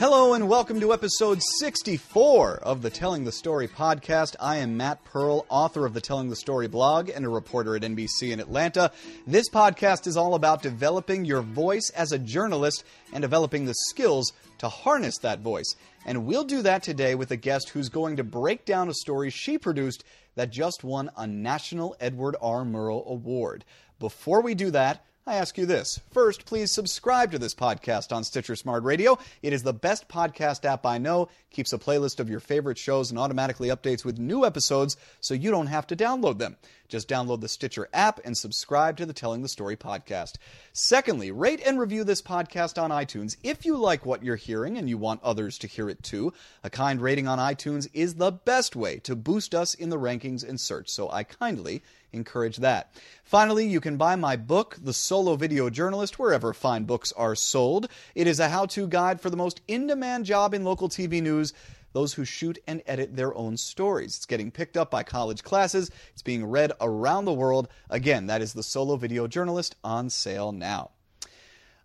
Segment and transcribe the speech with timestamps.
[0.00, 4.34] Hello and welcome to episode 64 of the Telling the Story podcast.
[4.40, 7.82] I am Matt Pearl, author of the Telling the Story blog and a reporter at
[7.82, 8.92] NBC in Atlanta.
[9.26, 12.82] This podcast is all about developing your voice as a journalist
[13.12, 15.74] and developing the skills to harness that voice.
[16.06, 19.28] And we'll do that today with a guest who's going to break down a story
[19.28, 20.02] she produced
[20.34, 22.64] that just won a National Edward R.
[22.64, 23.66] Murrow Award.
[23.98, 26.00] Before we do that, I ask you this.
[26.10, 29.18] First, please subscribe to this podcast on Stitcher Smart Radio.
[29.42, 33.10] It is the best podcast app I know, keeps a playlist of your favorite shows
[33.10, 36.56] and automatically updates with new episodes so you don't have to download them.
[36.88, 40.36] Just download the Stitcher app and subscribe to the Telling the Story podcast.
[40.72, 43.36] Secondly, rate and review this podcast on iTunes.
[43.42, 46.32] If you like what you're hearing and you want others to hear it too,
[46.64, 50.48] a kind rating on iTunes is the best way to boost us in the rankings
[50.48, 51.82] and search, so I kindly
[52.12, 52.92] encourage that.
[53.24, 57.88] Finally, you can buy my book, The Solo Video Journalist, wherever fine books are sold.
[58.14, 61.22] It is a how to guide for the most in demand job in local TV
[61.22, 61.52] news
[61.92, 64.16] those who shoot and edit their own stories.
[64.16, 67.68] It's getting picked up by college classes, it's being read around the world.
[67.88, 70.90] Again, that is The Solo Video Journalist on sale now.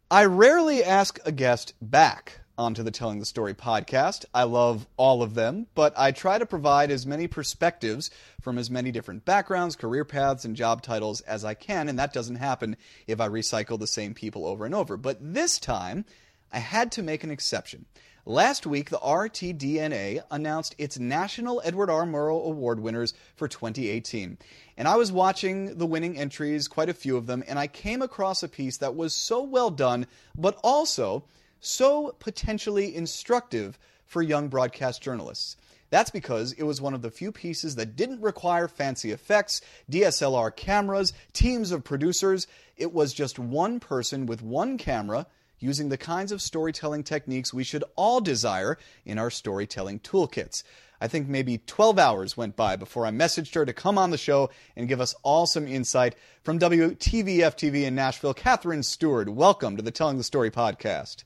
[0.10, 4.26] I rarely ask a guest back onto the Telling the Story podcast.
[4.34, 8.10] I love all of them, but I try to provide as many perspectives
[8.42, 12.14] from as many different backgrounds, career paths, and job titles as I can, and that
[12.14, 14.98] doesn't happen if I recycle the same people over and over.
[14.98, 16.06] But this time,
[16.52, 17.86] I had to make an exception.
[18.28, 22.06] Last week, the RTDNA announced its National Edward R.
[22.06, 24.40] Murrow Award winners for 2018.
[24.78, 28.02] And I was watching the winning entries, quite a few of them, and I came
[28.02, 31.26] across a piece that was so well done, but also
[31.60, 35.58] so potentially instructive for young broadcast journalists.
[35.90, 40.56] That's because it was one of the few pieces that didn't require fancy effects, DSLR
[40.56, 42.48] cameras, teams of producers.
[42.76, 45.28] It was just one person with one camera
[45.60, 50.64] using the kinds of storytelling techniques we should all desire in our storytelling toolkits.
[51.00, 54.18] I think maybe 12 hours went by before I messaged her to come on the
[54.18, 58.34] show and give us all some insight from WTVF TV in Nashville.
[58.34, 61.24] Katherine Stewart, welcome to the Telling the Story podcast.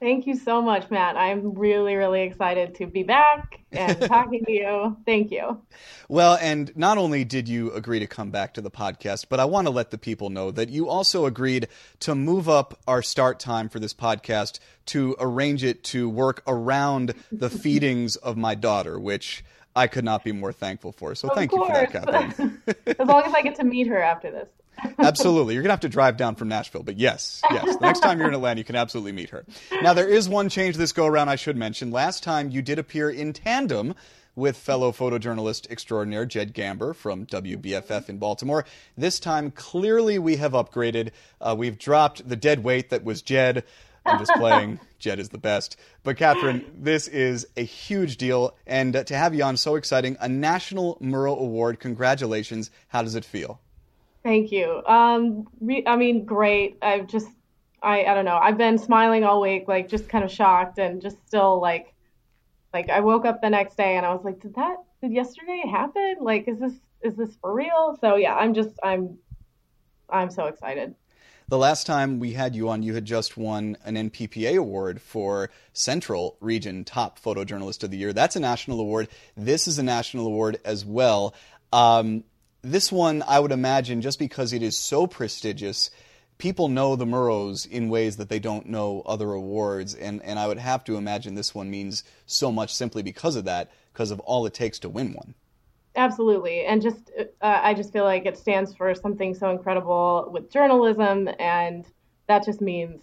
[0.00, 1.18] Thank you so much, Matt.
[1.18, 4.96] I'm really, really excited to be back and talking to you.
[5.04, 5.60] Thank you.
[6.08, 9.44] Well, and not only did you agree to come back to the podcast, but I
[9.44, 11.68] want to let the people know that you also agreed
[12.00, 17.12] to move up our start time for this podcast to arrange it to work around
[17.30, 19.44] the feedings of my daughter, which
[19.76, 21.14] I could not be more thankful for.
[21.14, 21.68] So of thank course.
[21.68, 22.62] you for that, Katherine.
[22.86, 24.48] as long as I get to meet her after this.
[24.98, 25.54] Absolutely.
[25.54, 27.76] You're going to have to drive down from Nashville, but yes, yes.
[27.76, 29.44] The next time you're in Atlanta, you can absolutely meet her.
[29.82, 31.90] Now, there is one change this go around I should mention.
[31.90, 33.94] Last time you did appear in tandem
[34.36, 38.64] with fellow photojournalist extraordinaire Jed Gamber from WBFF in Baltimore.
[38.96, 41.10] This time, clearly, we have upgraded.
[41.40, 43.64] Uh, we've dropped the dead weight that was Jed.
[44.06, 44.80] I'm just playing.
[44.98, 45.76] Jed is the best.
[46.02, 50.16] But Catherine, this is a huge deal, and uh, to have you on, so exciting.
[50.20, 51.80] A National Murrow Award.
[51.80, 52.70] Congratulations.
[52.88, 53.60] How does it feel?
[54.22, 54.82] Thank you.
[54.86, 56.78] Um, re- I mean, great.
[56.82, 57.28] I've just,
[57.82, 58.36] I, I don't know.
[58.36, 61.94] I've been smiling all week, like just kind of shocked and just still like,
[62.74, 65.62] like I woke up the next day and I was like, did that, did yesterday
[65.70, 66.16] happen?
[66.20, 67.96] Like, is this, is this for real?
[68.00, 69.18] So yeah, I'm just, I'm,
[70.10, 70.94] I'm so excited.
[71.48, 75.50] The last time we had you on, you had just won an NPPA award for
[75.72, 78.12] Central Region Top Photojournalist of the Year.
[78.12, 79.08] That's a national award.
[79.36, 81.34] This is a national award as well.
[81.72, 82.22] Um,
[82.62, 85.90] this one, I would imagine, just because it is so prestigious,
[86.38, 90.46] people know the Murrows in ways that they don't know other awards, and, and I
[90.46, 94.20] would have to imagine this one means so much simply because of that, because of
[94.20, 95.34] all it takes to win one.
[95.96, 100.50] Absolutely, and just uh, I just feel like it stands for something so incredible with
[100.50, 101.84] journalism, and
[102.28, 103.02] that just means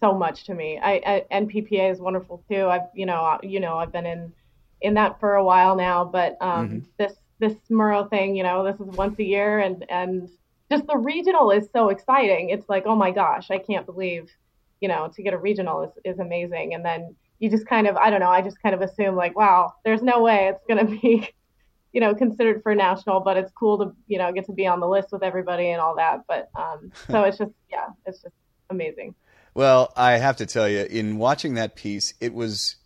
[0.00, 0.78] so much to me.
[0.78, 2.66] I, I NPPA is wonderful too.
[2.66, 4.32] I've you know you know I've been in
[4.80, 6.78] in that for a while now, but um, mm-hmm.
[6.96, 10.30] this this Murrow thing, you know, this is once a year and and
[10.70, 12.50] just the regional is so exciting.
[12.50, 14.30] It's like, oh my gosh, I can't believe,
[14.80, 16.72] you know, to get a regional is, is amazing.
[16.72, 19.36] And then you just kind of I don't know, I just kind of assume like,
[19.36, 21.28] wow, there's no way it's gonna be,
[21.92, 24.78] you know, considered for national, but it's cool to, you know, get to be on
[24.78, 26.20] the list with everybody and all that.
[26.28, 28.34] But um so it's just yeah, it's just
[28.70, 29.16] amazing.
[29.52, 32.76] Well, I have to tell you, in watching that piece, it was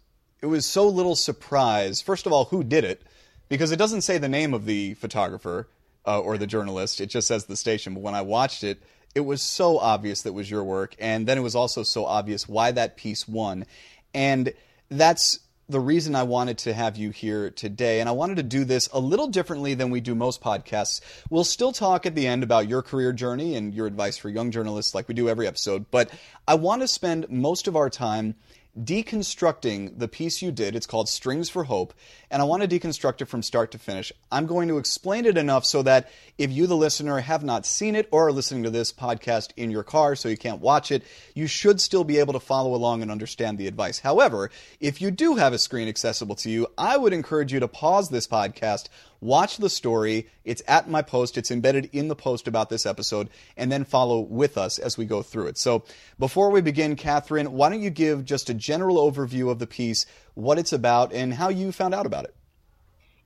[0.41, 2.01] it was so little surprise.
[2.01, 3.03] First of all, who did it?
[3.49, 5.69] Because it doesn't say the name of the photographer
[6.07, 7.01] uh, or the journalist.
[7.01, 7.95] It just says the station.
[7.95, 8.83] But when I watched it,
[9.15, 12.47] it was so obvious that was your work, and then it was also so obvious
[12.47, 13.65] why that piece won,
[14.13, 14.53] and
[14.91, 18.65] that's the reason I wanted to have you here today, and I wanted to do
[18.65, 21.01] this a little differently than we do most podcasts.
[21.31, 24.51] We'll still talk at the end about your career journey and your advice for young
[24.51, 26.11] journalists, like we do every episode, but
[26.47, 28.35] I want to spend most of our time
[28.79, 30.77] deconstructing the piece you did.
[30.77, 31.95] It's called Strings for Hope,
[32.31, 34.13] and I want to deconstruct it from start to finish.
[34.31, 37.97] I'm going to explain it enough so that if you, the listener, have not seen
[37.97, 41.03] it or are listening to this podcast in your car so you can't watch it,
[41.35, 43.99] you should still be able to follow along and understand the advice.
[43.99, 44.51] However,
[44.81, 48.11] if you do have a screen accessible to you, I would encourage you to pause
[48.11, 48.89] this podcast
[49.21, 50.29] watch the story.
[50.45, 54.21] It's at my post, it's embedded in the post about this episode, and then follow
[54.21, 55.59] with us as we go through it.
[55.59, 55.85] So
[56.19, 60.07] before we begin, Catherine, why don't you give just a general overview of the piece,
[60.35, 62.35] what it's about, and how you found out about it?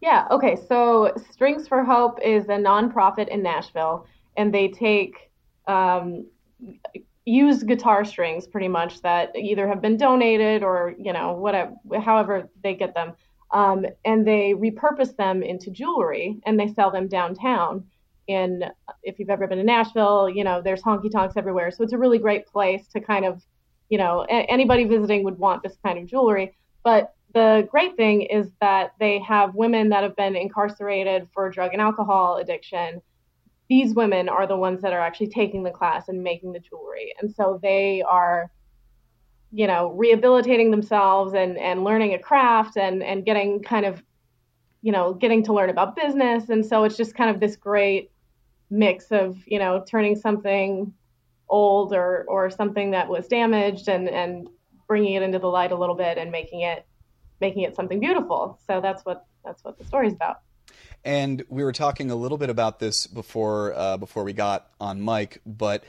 [0.01, 0.57] Yeah, okay.
[0.69, 4.07] So Strings for Hope is a nonprofit in Nashville,
[4.37, 5.31] and they take
[5.67, 6.27] um,
[7.25, 12.49] used guitar strings pretty much that either have been donated or, you know, whatever, however
[12.63, 13.13] they get them
[13.53, 17.85] um, and they repurpose them into jewelry and they sell them downtown.
[18.29, 18.65] And
[19.03, 21.71] if you've ever been to Nashville, you know, there's honky tonks everywhere.
[21.71, 23.43] So it's a really great place to kind of,
[23.89, 26.55] you know, a- anybody visiting would want this kind of jewelry.
[26.85, 31.73] But the great thing is that they have women that have been incarcerated for drug
[31.73, 33.03] and alcohol addiction.
[33.69, 37.15] These women are the ones that are actually taking the class and making the jewelry.
[37.21, 38.51] And so they are
[39.53, 44.03] you know, rehabilitating themselves and, and learning a craft and, and getting kind of,
[44.83, 46.49] you know, getting to learn about business.
[46.49, 48.11] And so it's just kind of this great
[48.71, 50.93] mix of, you know, turning something
[51.49, 54.49] old or, or something that was damaged and, and
[54.87, 56.87] bringing it into the light a little bit and making it,
[57.41, 58.61] making it something beautiful.
[58.69, 60.43] So that's what, that's what the story's about.
[61.05, 65.05] And we were talking a little bit about this before, uh, before we got on
[65.05, 65.83] mic, but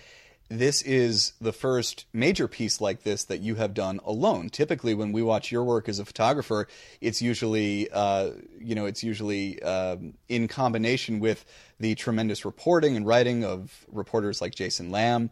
[0.51, 4.49] this is the first major piece like this that you have done alone.
[4.49, 6.67] Typically, when we watch your work as a photographer,
[6.99, 11.45] it's usually, uh, you know, it's usually um, in combination with
[11.79, 15.29] the tremendous reporting and writing of reporters like Jason Lamb.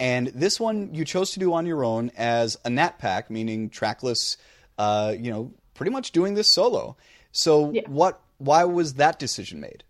[0.00, 3.68] And this one you chose to do on your own as a nat pack, meaning
[3.68, 4.38] trackless.
[4.78, 6.96] Uh, you know, pretty much doing this solo.
[7.30, 7.82] So, yeah.
[7.88, 8.22] what?
[8.38, 9.84] Why was that decision made?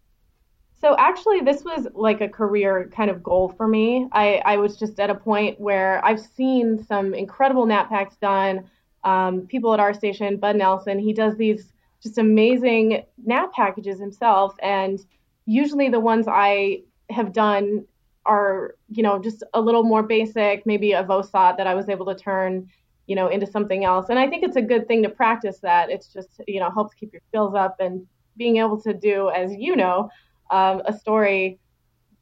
[0.83, 4.09] So actually, this was like a career kind of goal for me.
[4.11, 8.69] I, I was just at a point where I've seen some incredible nat packs done.
[9.05, 14.57] Um, people at our station, Bud Nelson, he does these just amazing nat packages himself,
[14.61, 14.99] and
[15.47, 17.85] usually the ones I have done
[18.27, 22.07] are, you know, just a little more basic, maybe a VOSAT that I was able
[22.07, 22.69] to turn,
[23.07, 24.07] you know, into something else.
[24.09, 25.91] And I think it's a good thing to practice that.
[25.91, 28.05] It's just, you know, helps keep your skills up and
[28.37, 30.11] being able to do, as you know,
[30.53, 31.59] um, a story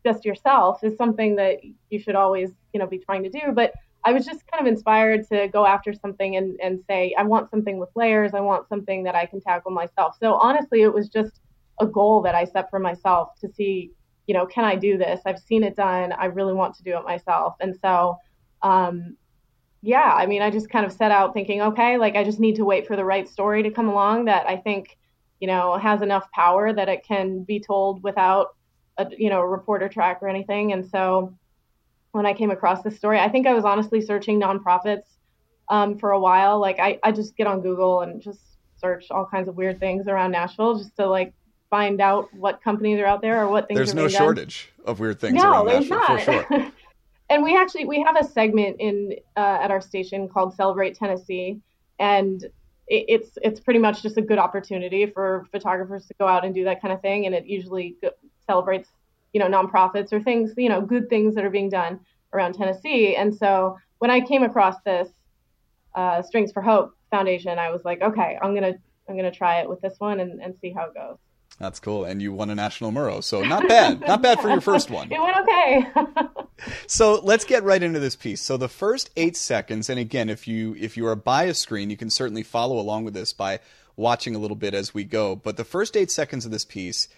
[0.04, 1.58] just yourself is something that
[1.90, 3.52] you should always, you know, be trying to do.
[3.52, 3.74] But
[4.04, 7.50] I was just kind of inspired to go after something and, and say, I want
[7.50, 8.32] something with layers.
[8.32, 10.16] I want something that I can tackle myself.
[10.18, 11.40] So honestly, it was just
[11.80, 13.90] a goal that I set for myself to see,
[14.26, 15.20] you know, can I do this?
[15.26, 16.12] I've seen it done.
[16.12, 17.56] I really want to do it myself.
[17.60, 18.16] And so,
[18.62, 19.16] um,
[19.82, 22.56] yeah, I mean, I just kind of set out thinking, okay, like I just need
[22.56, 24.96] to wait for the right story to come along that I think
[25.40, 28.54] you know, has enough power that it can be told without
[28.98, 30.72] a, you know, a reporter track or anything.
[30.72, 31.34] And so
[32.12, 35.04] when I came across this story, I think I was honestly searching nonprofits
[35.68, 36.60] um, for a while.
[36.60, 38.40] Like I, I just get on Google and just
[38.76, 41.32] search all kinds of weird things around Nashville just to like
[41.70, 43.78] find out what companies are out there or what things.
[43.78, 44.86] There's no shortage done.
[44.88, 46.46] of weird things no, around there's Nashville not.
[46.46, 46.72] for sure.
[47.30, 51.60] and we actually we have a segment in uh, at our station called Celebrate Tennessee,
[51.98, 52.44] and
[52.90, 56.64] it's it's pretty much just a good opportunity for photographers to go out and do
[56.64, 57.96] that kind of thing, and it usually
[58.46, 58.90] celebrates
[59.32, 62.00] you know nonprofits or things you know good things that are being done
[62.32, 63.16] around Tennessee.
[63.16, 65.08] And so when I came across this
[65.94, 68.74] uh, Strings for Hope Foundation, I was like, okay, I'm gonna
[69.08, 71.18] I'm gonna try it with this one and, and see how it goes.
[71.58, 72.04] That's cool.
[72.04, 74.00] And you won a national Murrow, so not bad.
[74.06, 75.10] not bad for your first one.
[75.12, 76.36] It went okay.
[76.86, 78.40] so let's get right into this piece.
[78.40, 81.90] So the first eight seconds, and again, if you if you are by a screen,
[81.90, 83.60] you can certainly follow along with this by
[83.96, 85.36] watching a little bit as we go.
[85.36, 87.08] But the first eight seconds of this piece,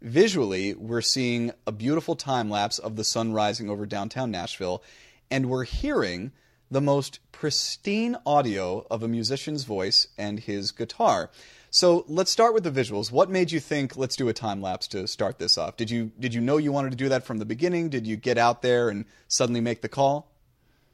[0.00, 4.82] visually, we're seeing a beautiful time lapse of the sun rising over downtown Nashville,
[5.30, 6.30] and we're hearing
[6.70, 11.30] the most pristine audio of a musician's voice and his guitar.
[11.70, 13.12] So let's start with the visuals.
[13.12, 15.76] What made you think let's do a time lapse to start this off?
[15.76, 17.90] Did you did you know you wanted to do that from the beginning?
[17.90, 20.30] Did you get out there and suddenly make the call?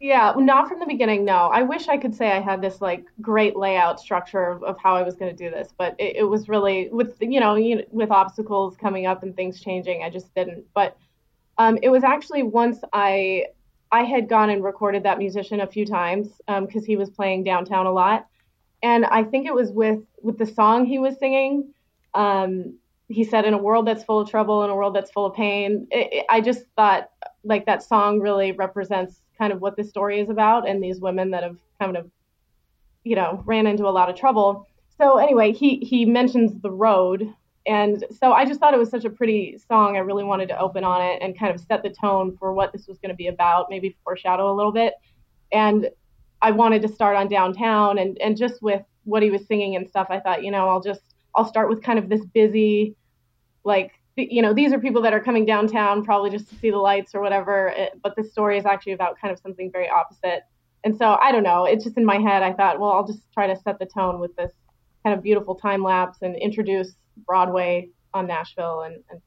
[0.00, 1.24] Yeah, not from the beginning.
[1.24, 4.76] No, I wish I could say I had this like great layout structure of, of
[4.78, 7.56] how I was going to do this, but it, it, was really with you know,
[7.90, 10.66] with obstacles coming up and things changing, I just didn't.
[10.74, 10.98] But
[11.56, 13.46] um, it was actually once I
[13.92, 17.44] I had gone and recorded that musician a few times because um, he was playing
[17.44, 18.26] downtown a lot,
[18.84, 21.74] and I think it was with with the song he was singing.
[22.14, 25.26] Um, he said, "In a world that's full of trouble, in a world that's full
[25.26, 27.10] of pain." It, it, I just thought
[27.42, 31.30] like that song really represents kind of what this story is about, and these women
[31.32, 32.10] that have kind of
[33.04, 34.66] you know, ran into a lot of trouble.
[34.98, 37.32] So anyway, he he mentions the road,
[37.66, 39.96] and so I just thought it was such a pretty song.
[39.96, 42.72] I really wanted to open on it and kind of set the tone for what
[42.72, 44.94] this was going to be about, maybe foreshadow a little bit.
[45.52, 45.90] And
[46.44, 49.88] I wanted to start on downtown, and and just with what he was singing and
[49.88, 52.96] stuff, I thought, you know, I'll just I'll start with kind of this busy,
[53.64, 56.76] like you know, these are people that are coming downtown probably just to see the
[56.76, 57.72] lights or whatever.
[57.74, 60.42] It, but this story is actually about kind of something very opposite.
[60.84, 61.64] And so I don't know.
[61.64, 62.42] It's just in my head.
[62.42, 64.52] I thought, well, I'll just try to set the tone with this
[65.02, 66.94] kind of beautiful time lapse and introduce
[67.26, 69.20] Broadway on Nashville and, and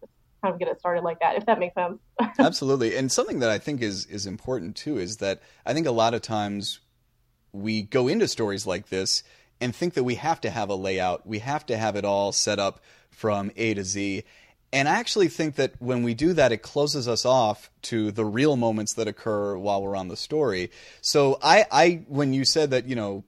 [0.44, 2.00] kind of get it started like that, if that makes sense.
[2.40, 2.96] Absolutely.
[2.96, 6.14] And something that I think is is important too is that I think a lot
[6.14, 6.80] of times
[7.58, 9.24] we go into stories like this
[9.60, 12.32] and think that we have to have a layout, we have to have it all
[12.32, 14.24] set up from A to Z.
[14.74, 18.26] And I actually think that when we do that, it closes us off to the
[18.26, 20.72] real moments that occur while we're on the story.
[21.02, 23.24] So I, I when you said that, you know,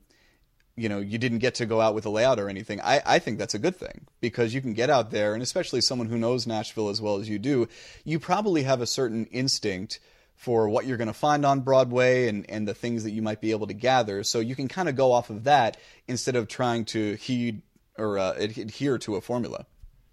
[0.75, 3.19] you know, you didn't get to go out with a layout or anything, I, I
[3.19, 6.17] think that's a good thing because you can get out there, and especially someone who
[6.17, 7.67] knows Nashville as well as you do,
[8.05, 9.99] you probably have a certain instinct
[10.39, 13.41] for what you're going to find on Broadway and, and the things that you might
[13.41, 14.23] be able to gather.
[14.23, 15.75] So you can kind of go off of that
[16.07, 17.61] instead of trying to heed
[17.97, 19.65] or uh, adhere to a formula.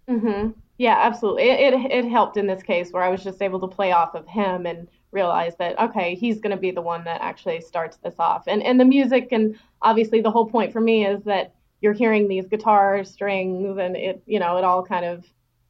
[0.09, 0.51] Mm-hmm.
[0.79, 1.45] Yeah, absolutely.
[1.45, 4.17] It, it, it helped in this case where I was just able to play off
[4.17, 7.97] of him and realize that okay, he's going to be the one that actually starts
[7.99, 8.49] this off.
[8.49, 12.27] And and the music and obviously the whole point for me is that you're hearing
[12.27, 15.25] these guitar strings and it you know it all kind of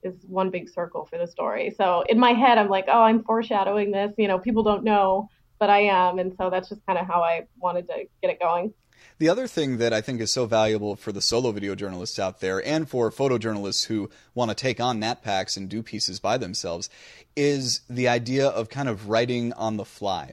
[0.06, 1.74] is one big circle for the story.
[1.76, 4.12] So in my head, I'm like, oh, I'm foreshadowing this.
[4.16, 7.22] You know, people don't know, but I am, and so that's just kind of how
[7.22, 8.72] I wanted to get it going.
[9.18, 12.40] The other thing that I think is so valuable for the solo video journalists out
[12.40, 16.36] there and for photojournalists who want to take on Nat packs and do pieces by
[16.36, 16.90] themselves
[17.34, 20.32] is the idea of kind of writing on the fly.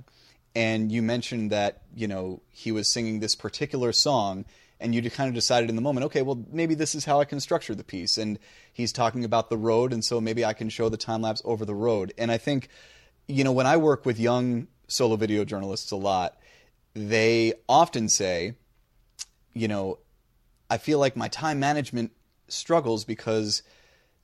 [0.56, 4.46] And you mentioned that, you know, he was singing this particular song
[4.84, 7.26] and you kind of decided in the moment, okay, well, maybe this is how I
[7.26, 8.18] can structure the piece.
[8.18, 8.38] And
[8.72, 11.64] he's talking about the road, and so maybe I can show the time lapse over
[11.64, 12.14] the road.
[12.18, 12.68] And I think,
[13.28, 16.38] you know, when I work with young solo video journalists a lot,
[16.94, 18.56] they often say,
[19.54, 20.00] you know,
[20.70, 22.12] I feel like my time management
[22.50, 23.64] struggles because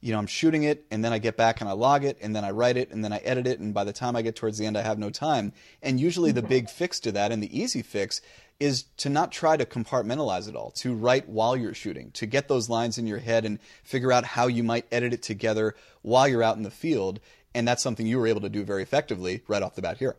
[0.01, 2.33] you know, I'm shooting it and then I get back and I log it and
[2.33, 4.35] then I write it and then I edit it and by the time I get
[4.35, 5.51] towards the end I have no time.
[5.81, 8.21] And usually the big fix to that and the easy fix
[8.59, 12.47] is to not try to compartmentalize it all, to write while you're shooting, to get
[12.47, 16.27] those lines in your head and figure out how you might edit it together while
[16.27, 17.19] you're out in the field.
[17.55, 20.17] And that's something you were able to do very effectively right off the bat here.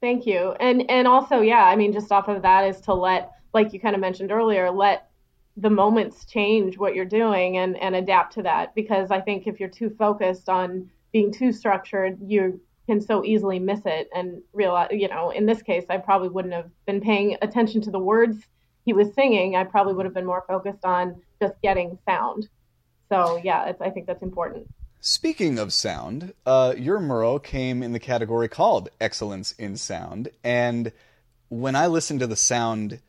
[0.00, 0.54] Thank you.
[0.60, 3.80] And and also, yeah, I mean just off of that is to let like you
[3.80, 5.08] kind of mentioned earlier, let
[5.56, 8.74] the moments change what you're doing and, and adapt to that.
[8.74, 13.58] Because I think if you're too focused on being too structured, you can so easily
[13.58, 17.36] miss it and realize, you know, in this case, I probably wouldn't have been paying
[17.40, 18.38] attention to the words
[18.84, 19.56] he was singing.
[19.56, 22.48] I probably would have been more focused on just getting sound.
[23.08, 24.68] So, yeah, I think that's important.
[25.00, 30.30] Speaking of sound, uh, your Murrow came in the category called Excellence in Sound.
[30.42, 30.92] And
[31.48, 33.00] when I listened to the sound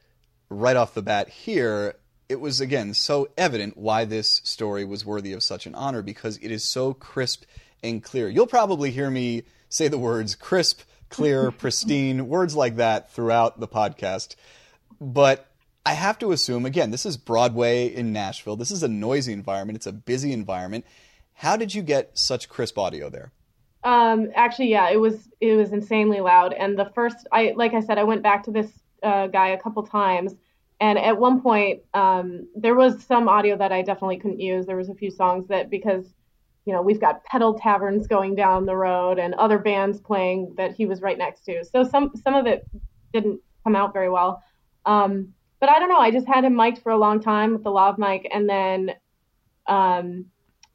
[0.49, 1.95] right off the bat here,
[2.27, 6.37] it was again so evident why this story was worthy of such an honor because
[6.37, 7.43] it is so crisp
[7.83, 8.27] and clear.
[8.27, 9.43] You'll probably hear me
[9.75, 14.35] say the words crisp, clear, pristine, words like that throughout the podcast.
[15.01, 15.47] But
[15.85, 18.55] I have to assume, again, this is Broadway in Nashville.
[18.55, 20.85] This is a noisy environment, it's a busy environment.
[21.33, 23.33] How did you get such crisp audio there?
[23.83, 26.53] Um, actually, yeah, it was it was insanely loud.
[26.53, 28.71] And the first, I like I said, I went back to this
[29.03, 30.33] uh, guy a couple times,
[30.79, 34.65] and at one point, um, there was some audio that I definitely couldn't use.
[34.65, 36.05] There was a few songs that because
[36.65, 40.75] you know we've got pedal taverns going down the road and other bands playing that
[40.75, 41.63] he was right next to.
[41.63, 42.67] So some some of it
[43.13, 44.43] didn't come out very well.
[44.85, 45.99] Um, but I don't know.
[45.99, 48.93] I just had him mic'd for a long time with the lav mic, and then
[49.67, 50.25] um,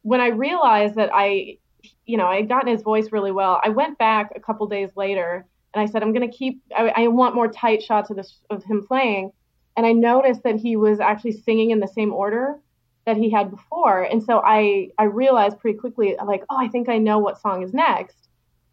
[0.02, 1.58] when I realized that I,
[2.06, 4.90] you know, I had gotten his voice really well, I went back a couple days
[4.96, 6.62] later and I said, I'm going to keep.
[6.76, 9.32] I, I want more tight shots of this of him playing
[9.76, 12.58] and I noticed that he was actually singing in the same order
[13.06, 14.02] that he had before.
[14.02, 17.62] And so I I realized pretty quickly like, oh, I think I know what song
[17.62, 18.28] is next.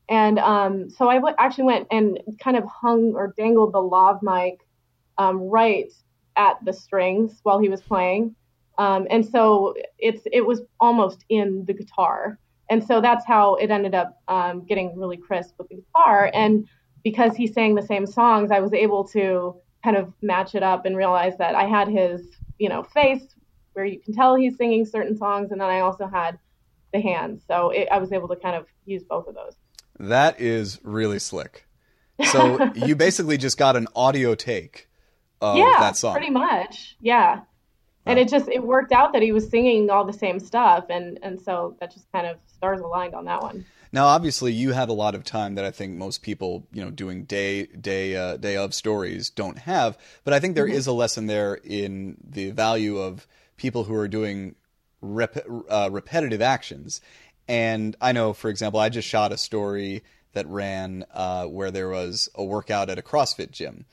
[0.09, 4.21] And um, so I w- actually went and kind of hung or dangled the lav
[4.21, 4.59] mic
[5.17, 5.91] um, right
[6.37, 8.35] at the strings while he was playing.
[8.77, 12.39] Um, and so it's it was almost in the guitar.
[12.69, 16.29] And so that's how it ended up um, getting really crisp with the guitar.
[16.33, 16.67] And
[17.03, 20.85] because he sang the same songs, I was able to kind of match it up
[20.85, 22.21] and realize that I had his,
[22.59, 23.35] you know, face
[23.77, 26.39] where you can tell he's singing certain songs, and then I also had
[26.91, 27.43] the hands.
[27.47, 29.53] So it, I was able to kind of use both of those.
[29.99, 31.67] That is really slick.
[32.31, 34.89] So you basically just got an audio take
[35.39, 36.13] of yeah, that song.
[36.13, 36.97] pretty much.
[36.99, 37.41] Yeah.
[38.07, 41.19] And it just it worked out that he was singing all the same stuff and
[41.21, 43.65] and so that just kind of stars aligned on that one.
[43.91, 46.89] Now, obviously, you had a lot of time that I think most people, you know,
[46.89, 49.97] doing day day uh, day of stories don't have.
[50.23, 53.27] But I think there is a lesson there in the value of
[53.57, 54.55] people who are doing
[55.01, 57.01] rep- uh, repetitive actions.
[57.47, 61.89] And I know, for example, I just shot a story that ran uh, where there
[61.89, 63.85] was a workout at a CrossFit gym.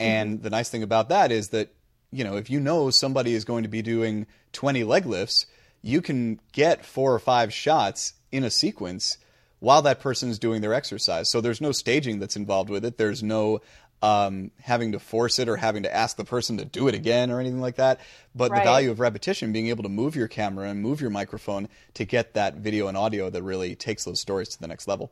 [0.00, 1.72] And the nice thing about that is that,
[2.10, 5.46] you know, if you know somebody is going to be doing 20 leg lifts,
[5.82, 9.18] you can get four or five shots in a sequence
[9.60, 11.30] while that person is doing their exercise.
[11.30, 12.98] So there's no staging that's involved with it.
[12.98, 13.60] There's no
[14.04, 17.30] um, having to force it or having to ask the person to do it again
[17.30, 18.00] or anything like that.
[18.34, 18.58] But Right.
[18.58, 22.04] the value of repetition, being able to move your camera and move your microphone to
[22.04, 25.10] get that video and audio that really takes those stories to the next level.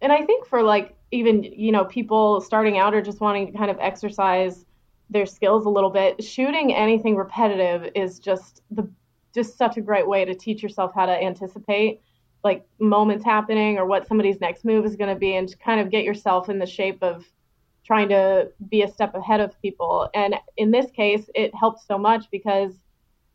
[0.00, 3.56] And I think for like even, you know, people starting out or just wanting to
[3.56, 4.66] kind of exercise
[5.08, 8.90] their skills a little bit, shooting anything repetitive is just the
[9.32, 12.00] just such a great way to teach yourself how to anticipate
[12.42, 15.80] like moments happening or what somebody's next move is going to be and to kind
[15.80, 17.24] of get yourself in the shape of
[17.84, 20.08] trying to be a step ahead of people.
[20.14, 22.72] And in this case, it helped so much because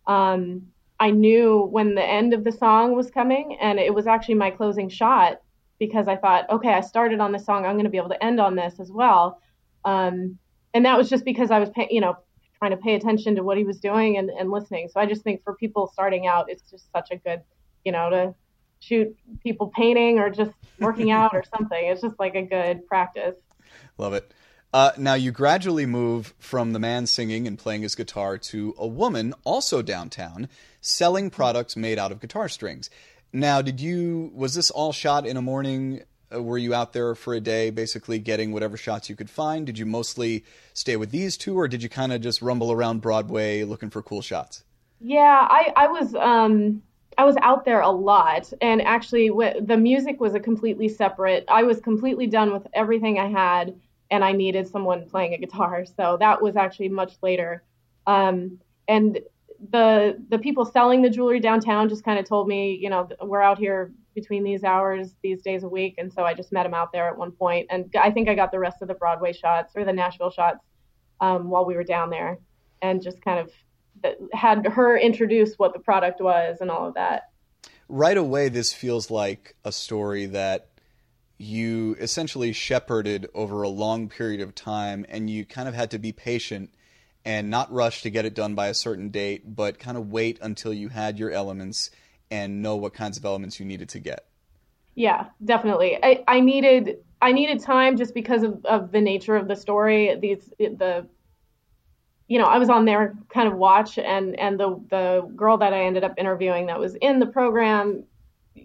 [0.08, 0.68] um,
[1.00, 4.52] I knew when the end of the song was coming, and it was actually my
[4.52, 5.42] closing shot
[5.80, 8.24] because I thought, okay, I started on this song, I'm going to be able to
[8.24, 9.42] end on this as well.
[9.86, 10.40] Um,
[10.74, 12.18] and that was just because I was, pay, you know,
[12.58, 14.90] trying to pay attention to what he was doing and, and listening.
[14.92, 17.42] So I just think for people starting out, it's just such a good,
[17.86, 18.36] you know, to
[18.80, 21.86] shoot people painting or just working out or something.
[21.86, 23.36] It's just like a good practice.
[23.98, 24.34] Love it.
[24.74, 28.86] Uh, now you gradually move from the man singing and playing his guitar to a
[28.86, 30.50] woman also downtown
[30.82, 32.90] selling products made out of guitar strings.
[33.32, 36.04] Now, did you was this all shot in a morning?
[36.34, 39.66] Uh, were you out there for a day, basically getting whatever shots you could find?
[39.66, 40.44] Did you mostly
[40.74, 44.02] stay with these two, or did you kind of just rumble around Broadway looking for
[44.02, 44.64] cool shots?
[45.00, 46.82] Yeah, I, I was um
[47.18, 51.46] I was out there a lot, and actually, wh- the music was a completely separate.
[51.48, 53.76] I was completely done with everything I had,
[54.12, 57.64] and I needed someone playing a guitar, so that was actually much later.
[58.06, 59.20] Um, and
[59.72, 63.42] the the people selling the jewelry downtown just kind of told me, you know, we're
[63.42, 66.74] out here between these hours, these days a week, and so I just met them
[66.76, 69.34] out there at one point, and I think I got the rest of the Broadway
[69.34, 70.64] shots or the Nashville shots
[71.20, 72.38] um, while we were down there,
[72.84, 73.52] and just kind of
[74.34, 77.32] had her introduce what the product was and all of that.
[77.90, 80.70] right away this feels like a story that
[81.38, 86.00] you essentially shepherded over a long period of time and you kind of had to
[86.00, 86.74] be patient
[87.24, 90.40] and not rush to get it done by a certain date but kind of wait
[90.42, 91.92] until you had your elements
[92.32, 94.26] and know what kinds of elements you needed to get
[94.96, 96.00] Yeah, definitely.
[96.02, 100.16] I, I needed I needed time just because of, of the nature of the story.
[100.20, 101.08] These the
[102.28, 105.74] you know, I was on their kind of watch and and the the girl that
[105.74, 108.04] I ended up interviewing that was in the program,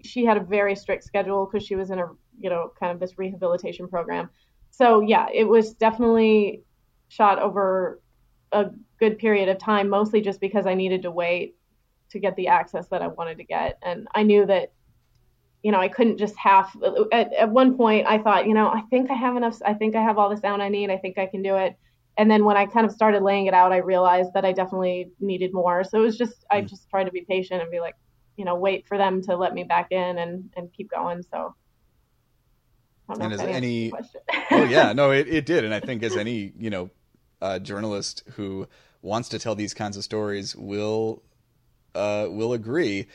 [0.02, 2.08] she had a very strict schedule because she was in a
[2.40, 4.30] you know kind of this rehabilitation program.
[4.70, 6.62] So yeah, it was definitely
[7.08, 8.00] shot over
[8.52, 8.66] a
[8.98, 11.56] good period of time, mostly just because I needed to wait
[12.10, 14.72] to get the access that I wanted to get, and I knew that
[15.62, 16.76] you know, I couldn't just half.
[17.12, 19.58] At, at one point, I thought, you know, I think I have enough.
[19.64, 20.90] I think I have all the sound I need.
[20.90, 21.76] I think I can do it.
[22.18, 25.10] And then when I kind of started laying it out, I realized that I definitely
[25.18, 25.82] needed more.
[25.82, 27.94] So it was just, I just tried to be patient and be like,
[28.36, 31.22] you know, wait for them to let me back in and and keep going.
[31.22, 31.54] So.
[33.08, 34.20] I don't know And if is that answers any- question.
[34.52, 36.88] oh yeah no it, it did and i think as any you know
[37.42, 38.68] uh, journalist who
[39.02, 41.22] wants to tell these kinds of stories will
[41.96, 43.06] uh, will agree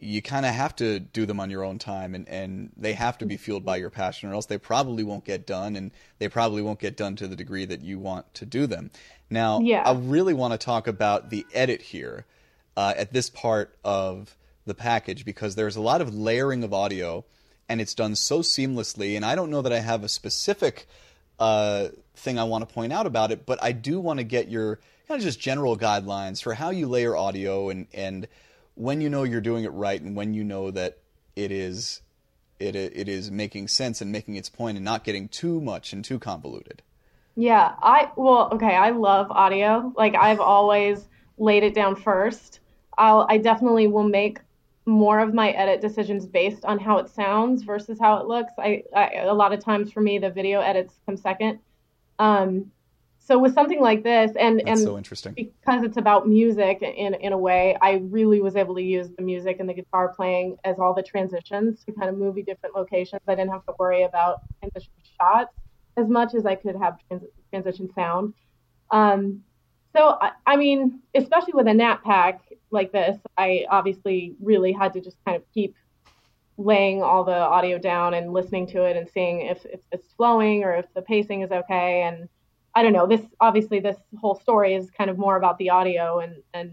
[0.00, 3.18] you kind of have to do them on your own time and, and they have
[3.18, 6.28] to be fueled by your passion or else they probably won't get done and they
[6.28, 8.90] probably won't get done to the degree that you want to do them
[9.28, 9.82] now Yeah.
[9.84, 12.26] i really want to talk about the edit here
[12.76, 17.24] uh, at this part of the package because there's a lot of layering of audio
[17.68, 20.86] and it's done so seamlessly and i don't know that i have a specific
[21.40, 24.48] uh, thing i want to point out about it but i do want to get
[24.48, 28.28] your kind of just general guidelines for how you layer audio and, and
[28.78, 30.98] when you know you're doing it right and when you know that
[31.34, 32.00] it is
[32.60, 36.04] it, it is making sense and making its point and not getting too much and
[36.04, 36.82] too convoluted
[37.36, 39.92] Yeah, I well, okay, I love audio.
[39.96, 42.58] Like I've always laid it down first.
[42.96, 44.40] I'll I definitely will make
[44.86, 48.52] more of my edit decisions based on how it sounds versus how it looks.
[48.58, 51.60] I, I a lot of times for me the video edits come second.
[52.18, 52.72] Um
[53.28, 57.12] so with something like this and that's and so interesting because it's about music in
[57.12, 60.56] in a way, I really was able to use the music and the guitar playing
[60.64, 63.20] as all the transitions to kind of you different locations.
[63.28, 65.52] I didn't have to worry about transition shots
[65.98, 68.32] as much as I could have trans- transition sound.
[68.90, 69.44] Um,
[69.94, 74.94] So, I, I mean, especially with a nat pack like this, I obviously really had
[74.94, 75.74] to just kind of keep
[76.56, 80.64] laying all the audio down and listening to it and seeing if, if it's flowing
[80.64, 82.02] or if the pacing is okay.
[82.02, 82.28] And
[82.74, 86.20] I don't know, this obviously this whole story is kind of more about the audio
[86.20, 86.72] and, and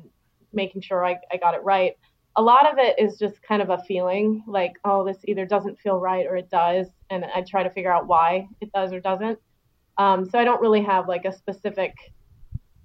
[0.53, 1.93] making sure I, I got it right.
[2.37, 5.79] A lot of it is just kind of a feeling like, oh, this either doesn't
[5.79, 6.87] feel right or it does.
[7.09, 9.39] And I try to figure out why it does or doesn't.
[9.97, 11.93] Um, so I don't really have like a specific,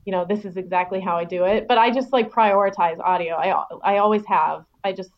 [0.04, 3.34] you know, this is exactly how I do it, but I just like prioritize audio.
[3.34, 4.64] I, I always have.
[4.84, 5.10] I just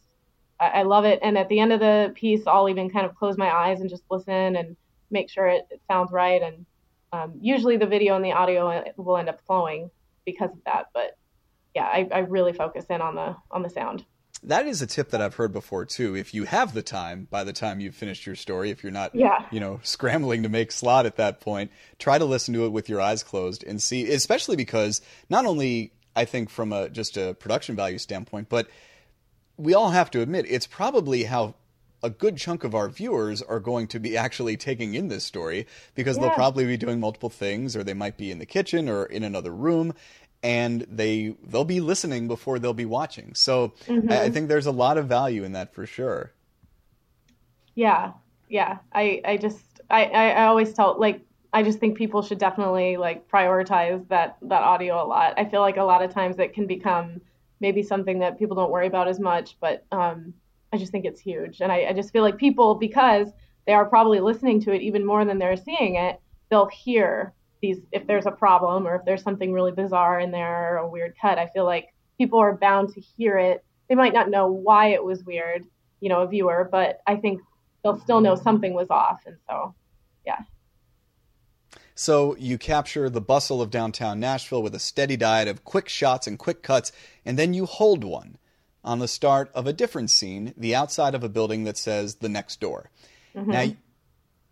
[0.60, 1.18] I, love it.
[1.22, 3.90] And at the end of the piece, I'll even kind of close my eyes and
[3.90, 4.76] just listen and
[5.10, 6.40] make sure it, it sounds right.
[6.40, 6.64] And
[7.12, 9.90] um, usually the video and the audio uh, will end up flowing
[10.24, 10.86] because of that.
[10.94, 11.16] But
[11.74, 14.04] yeah, I, I really focus in on the on the sound.
[14.44, 16.16] That is a tip that I've heard before too.
[16.16, 19.14] If you have the time by the time you've finished your story, if you're not,
[19.14, 19.46] yeah.
[19.52, 22.88] you know, scrambling to make slot at that point, try to listen to it with
[22.88, 24.10] your eyes closed and see.
[24.10, 28.68] Especially because not only I think from a just a production value standpoint, but
[29.56, 31.54] we all have to admit it's probably how
[32.02, 35.66] a good chunk of our viewers are going to be actually taking in this story
[35.94, 36.22] because yeah.
[36.22, 39.22] they'll probably be doing multiple things or they might be in the kitchen or in
[39.22, 39.94] another room
[40.42, 43.34] and they they'll be listening before they'll be watching.
[43.34, 44.10] So mm-hmm.
[44.10, 46.32] I, I, think there's a lot of value in that for sure.
[47.74, 48.12] Yeah.
[48.48, 48.78] Yeah.
[48.92, 51.20] I I just I, I always tell like
[51.52, 55.34] I just think people should definitely like prioritize that that audio a lot.
[55.36, 57.20] I feel like a lot of times it can become
[57.60, 60.34] maybe something that people don't worry about as much, but um,
[60.72, 61.60] I just think it's huge.
[61.60, 63.28] And I, I just feel like people, because
[63.66, 67.78] they are probably listening to it even more than they're seeing it, they'll hear these
[67.92, 71.14] if there's a problem or if there's something really bizarre in there or a weird
[71.20, 71.38] cut.
[71.38, 73.64] I feel like people are bound to hear it.
[73.88, 75.64] They might not know why it was weird,
[76.00, 77.40] you know, a viewer, but I think
[77.82, 79.20] they'll still know something was off.
[79.26, 79.74] And so,
[80.26, 80.38] yeah.
[81.94, 86.26] So you capture the bustle of downtown Nashville with a steady diet of quick shots
[86.26, 86.90] and quick cuts,
[87.24, 88.38] and then you hold one
[88.84, 92.28] on the start of a different scene, the outside of a building that says the
[92.28, 92.90] next door.
[93.34, 93.50] Mm-hmm.
[93.50, 93.66] Now,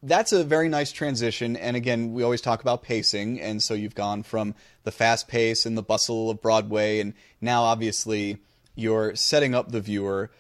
[0.03, 1.57] that's a very nice transition.
[1.57, 3.41] And again, we always talk about pacing.
[3.41, 7.65] And so you've gone from the fast pace and the bustle of Broadway, and now
[7.65, 8.39] obviously
[8.75, 10.31] you're setting up the viewer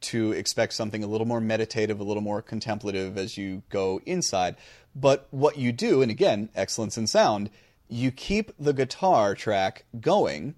[0.00, 4.56] to expect something a little more meditative, a little more contemplative as you go inside.
[4.94, 7.50] But what you do, and again, excellence in sound,
[7.88, 10.54] you keep the guitar track going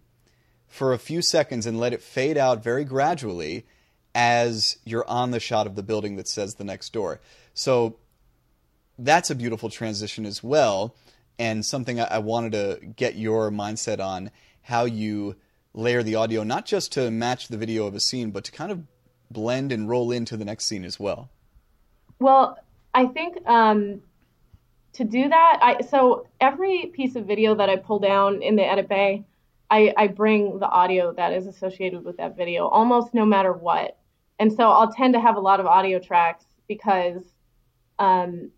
[0.73, 3.67] for a few seconds and let it fade out very gradually
[4.15, 7.21] as you're on the shot of the building that says the next door.
[7.53, 7.99] So
[8.99, 10.97] that's a beautiful transition as well,
[11.39, 14.31] and something I, wanted to get your mindset on
[14.63, 15.37] how you
[15.75, 18.73] layer the audio, not just to match the video of a scene, but to kind
[18.73, 18.81] of
[19.31, 21.29] blend and roll into the next scene as well.
[22.19, 22.57] Well,
[22.95, 24.01] I think um,
[24.95, 28.65] to do that, I so every piece of video that I pull down in the
[28.65, 29.25] edit bay,
[29.73, 33.97] I, I bring the audio that is associated with that video, almost no matter what.
[34.39, 37.23] And so I'll tend to have a lot of audio tracks because,
[37.99, 38.51] um,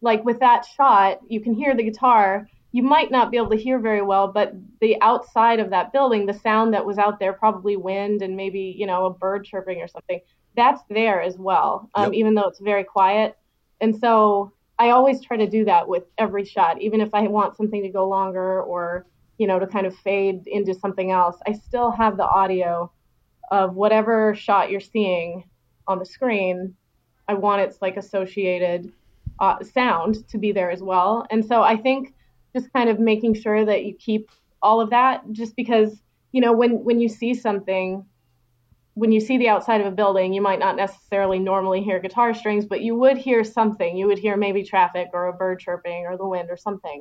[0.00, 2.46] like with that shot, you can hear the guitar.
[2.70, 6.24] You might not be able to hear very well, but the outside of that building,
[6.24, 9.80] the sound that was out there, probably wind and maybe you know a bird chirping
[9.80, 10.20] or something,
[10.56, 12.20] that's there as well, um, yep.
[12.20, 13.36] even though it's very quiet.
[13.80, 17.56] And so I always try to do that with every shot, even if I want
[17.56, 19.06] something to go longer or,
[19.40, 21.38] you know, to kind of fade into something else.
[21.46, 22.92] I still have the audio
[23.50, 25.44] of whatever shot you're seeing
[25.88, 26.74] on the screen.
[27.26, 28.92] I want its like associated
[29.38, 31.26] uh, sound to be there as well.
[31.30, 32.12] And so I think
[32.54, 34.28] just kind of making sure that you keep
[34.60, 38.04] all of that just because, you know, when, when you see something,
[38.92, 42.34] when you see the outside of a building, you might not necessarily normally hear guitar
[42.34, 43.96] strings, but you would hear something.
[43.96, 47.00] You would hear maybe traffic or a bird chirping or the wind or something.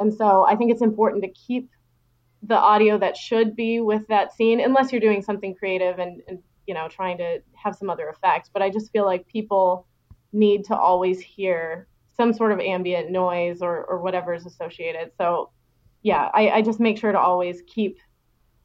[0.00, 1.70] And so I think it's important to keep
[2.46, 6.38] the audio that should be with that scene, unless you're doing something creative and, and
[6.66, 8.50] you know trying to have some other effects.
[8.52, 9.86] But I just feel like people
[10.32, 15.12] need to always hear some sort of ambient noise or, or whatever is associated.
[15.18, 15.50] So
[16.02, 17.98] yeah, I, I just make sure to always keep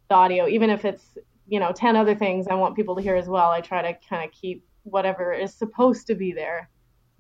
[0.09, 1.17] the audio, even if it's
[1.51, 3.97] you know 10 other things i want people to hear as well i try to
[4.09, 6.69] kind of keep whatever is supposed to be there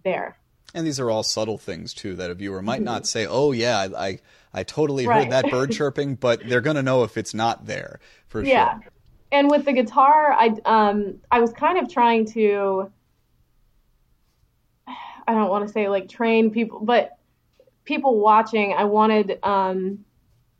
[0.03, 0.37] there
[0.73, 3.77] and these are all subtle things too that a viewer might not say oh yeah
[3.77, 4.19] i i,
[4.53, 5.23] I totally right.
[5.23, 8.79] heard that bird chirping but they're going to know if it's not there for yeah.
[8.79, 8.91] sure
[9.31, 12.91] and with the guitar i um i was kind of trying to
[14.87, 17.17] i don't want to say like train people but
[17.85, 20.03] people watching i wanted um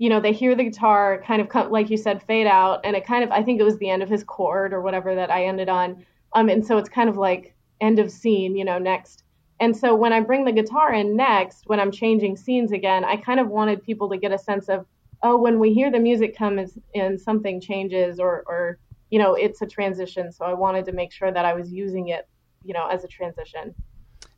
[0.01, 2.95] you know, they hear the guitar kind of come, like you said, fade out, and
[2.95, 5.29] it kind of, I think it was the end of his chord or whatever that
[5.29, 6.03] I ended on.
[6.33, 9.23] Um, and so it's kind of like end of scene, you know, next.
[9.61, 13.15] And so when I bring the guitar in next, when I'm changing scenes again, I
[13.15, 14.87] kind of wanted people to get a sense of,
[15.21, 16.59] oh, when we hear the music come
[16.95, 18.79] in, something changes or, or,
[19.11, 20.31] you know, it's a transition.
[20.31, 22.27] So I wanted to make sure that I was using it,
[22.63, 23.75] you know, as a transition.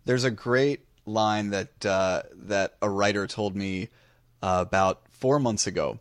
[0.04, 3.88] There's a great line that uh, that a writer told me
[4.42, 6.00] uh, about four months ago,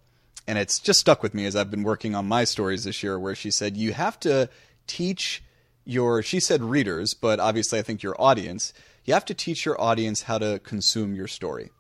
[0.49, 3.17] and it's just stuck with me as I've been working on my stories this year.
[3.21, 4.49] Where she said, "You have to
[4.89, 5.45] teach
[5.85, 8.73] your," she said, readers, but obviously I think your audience.
[9.05, 11.71] You have to teach your audience how to consume your story.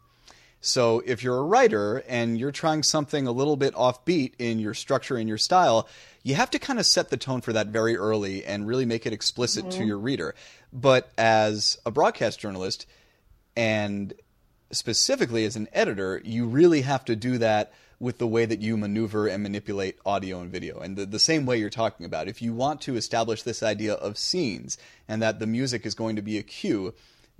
[0.60, 4.74] So if you're a writer and you're trying something a little bit offbeat in your
[4.74, 5.88] structure and your style,
[6.22, 9.04] you have to kind of set the tone for that very early and really make
[9.04, 9.78] it explicit mm-hmm.
[9.80, 10.36] to your reader.
[10.72, 12.86] But as a broadcast journalist
[13.56, 14.14] and
[14.70, 18.76] specifically as an editor, you really have to do that with the way that you
[18.76, 20.78] maneuver and manipulate audio and video.
[20.78, 22.26] And the, the same way you're talking about.
[22.26, 26.16] If you want to establish this idea of scenes and that the music is going
[26.16, 26.94] to be a cue,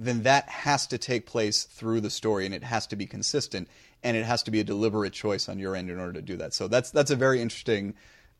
[0.04, 3.68] then that has to take place through the story and it has to be consistent
[4.02, 6.36] and it has to be a deliberate choice on your end in order to do
[6.36, 6.52] that.
[6.54, 7.94] So that's that's a very interesting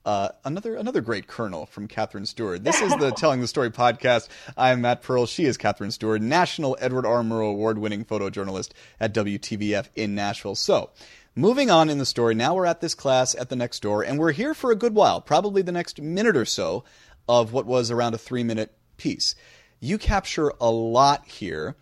[0.05, 2.65] uh, another another great kernel from Catherine Stewart.
[2.65, 4.29] This is the Telling the Story podcast.
[4.57, 5.27] I am Matt Pearl.
[5.27, 7.23] She is Catherine Stewart, National Edward R.
[7.23, 10.57] Murrow Award winning photojournalist at WTVF in Nashville.
[10.57, 10.91] So,
[11.37, 14.19] moving on in the story, now we're at this class at the next door, and
[14.19, 16.83] we're here for a good while, probably the next minute or so
[17.29, 19.37] of what was around a three minute piece
[19.83, 21.75] you capture a lot here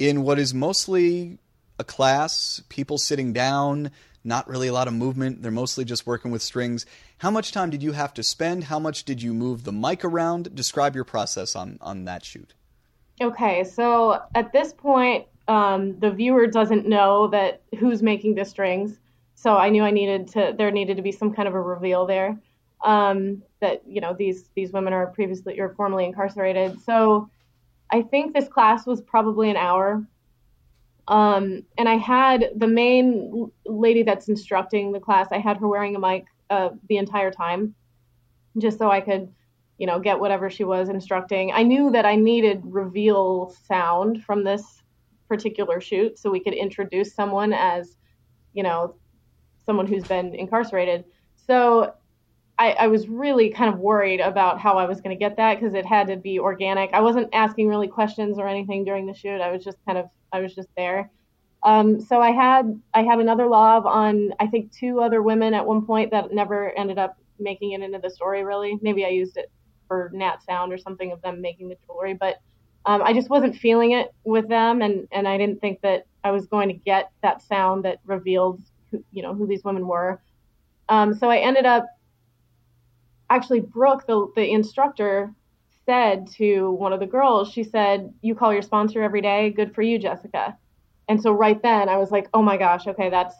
[0.00, 1.38] in what is mostly
[1.78, 3.92] a class, people sitting down,
[4.24, 5.40] not really a lot of movement.
[5.40, 6.84] They're mostly just working with strings.
[7.18, 8.64] How much time did you have to spend?
[8.64, 10.52] How much did you move the mic around?
[10.56, 12.54] Describe your process on, on that shoot.
[13.20, 18.98] Okay, so at this point, um, the viewer doesn't know that who's making the strings.
[19.36, 20.54] So I knew I needed to.
[20.56, 22.36] There needed to be some kind of a reveal there.
[22.84, 26.80] Um, that you know these these women are previously or formerly incarcerated.
[26.80, 27.28] So
[27.90, 30.06] I think this class was probably an hour.
[31.06, 35.94] Um, and I had the main lady that's instructing the class, I had her wearing
[35.96, 37.74] a mic uh, the entire time
[38.58, 39.32] just so I could,
[39.78, 41.52] you know, get whatever she was instructing.
[41.52, 44.82] I knew that I needed reveal sound from this
[45.28, 47.96] particular shoot so we could introduce someone as,
[48.52, 48.94] you know,
[49.66, 51.04] someone who's been incarcerated.
[51.34, 51.94] So
[52.58, 55.58] I, I, was really kind of worried about how I was going to get that
[55.58, 56.92] because it had to be organic.
[56.92, 59.40] I wasn't asking really questions or anything during the shoot.
[59.40, 61.10] I was just kind of I was just there.
[61.64, 65.66] Um, so I had I had another lav on I think two other women at
[65.66, 68.44] one point that never ended up making it into the story.
[68.44, 69.50] Really, maybe I used it
[69.88, 72.40] for Nat Sound or something of them making the jewelry, but
[72.86, 76.30] um, I just wasn't feeling it with them, and and I didn't think that I
[76.30, 80.20] was going to get that sound that revealed who, you know who these women were.
[80.90, 81.86] Um, so I ended up
[83.30, 85.32] actually Brooke, the the instructor,
[85.86, 89.50] said to one of the girls, she said, "You call your sponsor every day.
[89.50, 90.56] Good for you, Jessica."
[91.08, 93.36] And so right then I was like, "Oh my gosh, okay, that's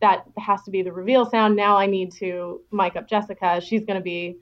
[0.00, 1.56] that has to be the reveal sound.
[1.56, 3.60] Now I need to mic up Jessica.
[3.60, 4.38] She's going to be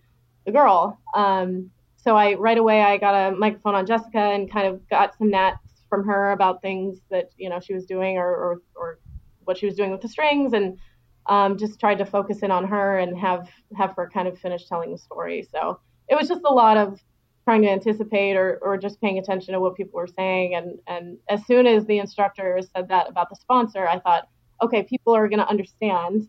[0.47, 4.67] the girl." Um, so I right away I got a microphone on Jessica and kind
[4.67, 8.29] of got some nats from her about things that you know she was doing or
[8.29, 8.99] or, or
[9.45, 10.79] what she was doing with the strings and
[11.27, 14.67] um, just tried to focus in on her and have have her kind of finish
[14.67, 15.47] telling the story.
[15.51, 17.01] So it was just a lot of
[17.45, 20.55] trying to anticipate or, or just paying attention to what people were saying.
[20.55, 24.29] And, and as soon as the instructor said that about the sponsor, I thought,
[24.63, 26.27] okay, people are going to understand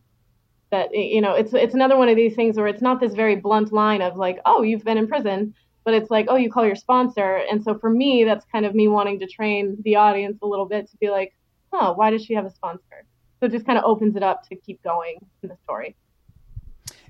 [0.71, 3.37] that, you know, it's, it's another one of these things where it's not this very
[3.37, 5.53] blunt line of like, oh, you've been in prison,
[5.85, 7.37] but it's like, oh, you call your sponsor.
[7.49, 10.65] And so for me, that's kind of me wanting to train the audience a little
[10.65, 11.33] bit to be like,
[11.71, 13.05] huh, why does she have a sponsor?
[13.45, 15.95] So it just kind of opens it up to keep going in the story.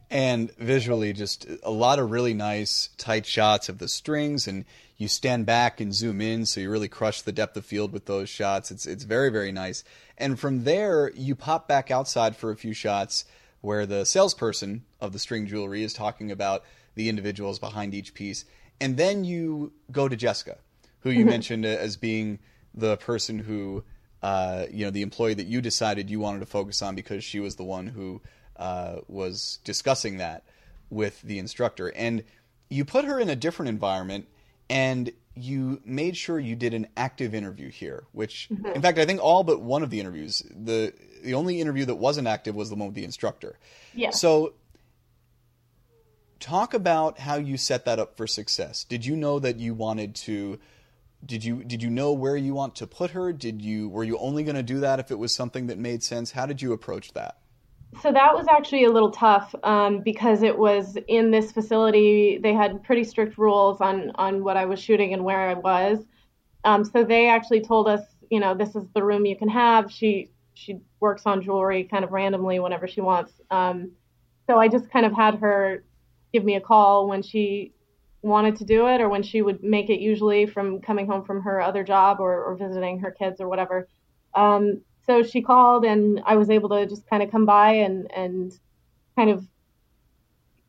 [0.10, 4.66] And visually, just a lot of really nice tight shots of the strings, and
[4.98, 8.06] you stand back and zoom in, so you really crush the depth of field with
[8.06, 8.70] those shots.
[8.70, 9.86] It's it's very very nice.
[10.18, 13.24] And from there, you pop back outside for a few shots
[13.62, 18.44] where the salesperson of the string jewelry is talking about the individuals behind each piece,
[18.82, 20.58] and then you go to Jessica,
[21.00, 21.30] who you mm-hmm.
[21.30, 22.40] mentioned as being
[22.74, 23.86] the person who
[24.26, 27.40] uh, you know, the employee that you decided you wanted to focus on because she
[27.40, 28.20] was the one who
[28.56, 30.44] uh, was discussing that
[30.90, 31.90] with the instructor.
[31.96, 32.24] And
[32.68, 34.28] you put her in a different environment
[34.68, 38.66] and you made sure you did an active interview here, which, mm-hmm.
[38.66, 40.92] in fact, I think all but one of the interviews, the
[41.24, 43.60] the only interview that wasn't active was the one with the instructor.
[43.94, 44.10] Yeah.
[44.10, 44.54] So,
[46.40, 48.86] talk about how you set that up for success.
[48.86, 50.58] Did you know that you wanted to
[51.26, 53.34] did you did you know where you want to put her?
[53.34, 56.04] Did you were you only going to do that if it was something that made
[56.04, 56.32] sense?
[56.32, 57.38] How did you approach that?
[58.02, 62.38] So that was actually a little tough um, because it was in this facility.
[62.38, 66.00] They had pretty strict rules on on what I was shooting and where I was.
[66.64, 69.92] Um, so they actually told us, you know, this is the room you can have.
[69.92, 73.34] She she works on jewelry kind of randomly whenever she wants.
[73.52, 73.92] Um,
[74.48, 75.84] so I just kind of had her
[76.34, 77.75] give me a call when she
[78.26, 81.42] wanted to do it or when she would make it usually from coming home from
[81.44, 83.88] her other job or, or visiting her kids or whatever.
[84.34, 88.12] Um, so she called and I was able to just kind of come by and,
[88.12, 88.52] and
[89.16, 89.46] kind of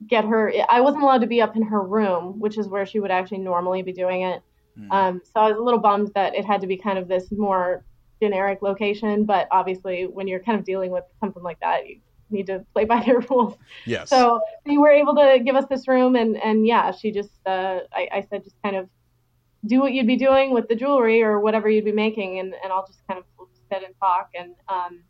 [0.07, 0.53] get her.
[0.69, 3.38] I wasn't allowed to be up in her room, which is where she would actually
[3.38, 4.42] normally be doing it.
[4.79, 4.92] Mm.
[4.92, 7.33] Um, so I was a little bummed that it had to be kind of this
[7.33, 7.85] more
[8.21, 12.47] generic location, but obviously when you're kind of dealing with something like that, you need
[12.47, 13.57] to play by their rules.
[13.85, 14.11] Yes.
[14.11, 17.81] So they were able to give us this room, and and yeah, she just uh,
[17.93, 18.89] I, I said just kind of
[19.67, 22.73] do what you'd be doing with the jewelry or whatever you'd be making, and and
[22.73, 25.03] I'll just kind of sit and talk and um.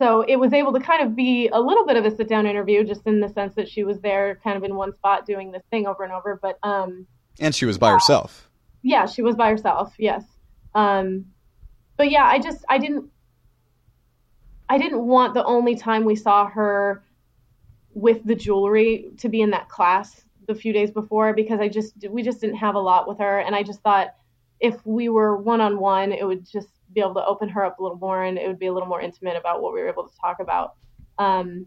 [0.00, 2.46] So it was able to kind of be a little bit of a sit down
[2.46, 5.52] interview, just in the sense that she was there, kind of in one spot doing
[5.52, 6.38] this thing over and over.
[6.42, 7.06] But um.
[7.38, 8.50] And she was by herself.
[8.82, 9.94] Yeah, she was by herself.
[9.96, 10.24] Yes.
[10.74, 11.26] Um,
[11.96, 13.10] but yeah, I just I didn't
[14.74, 17.04] I didn't want the only time we saw her
[17.92, 21.94] with the jewelry to be in that class the few days before because I just
[22.10, 24.16] we just didn't have a lot with her and I just thought
[24.58, 27.78] if we were one on one it would just be able to open her up
[27.78, 29.88] a little more and it would be a little more intimate about what we were
[29.88, 30.74] able to talk about.
[31.18, 31.66] Um,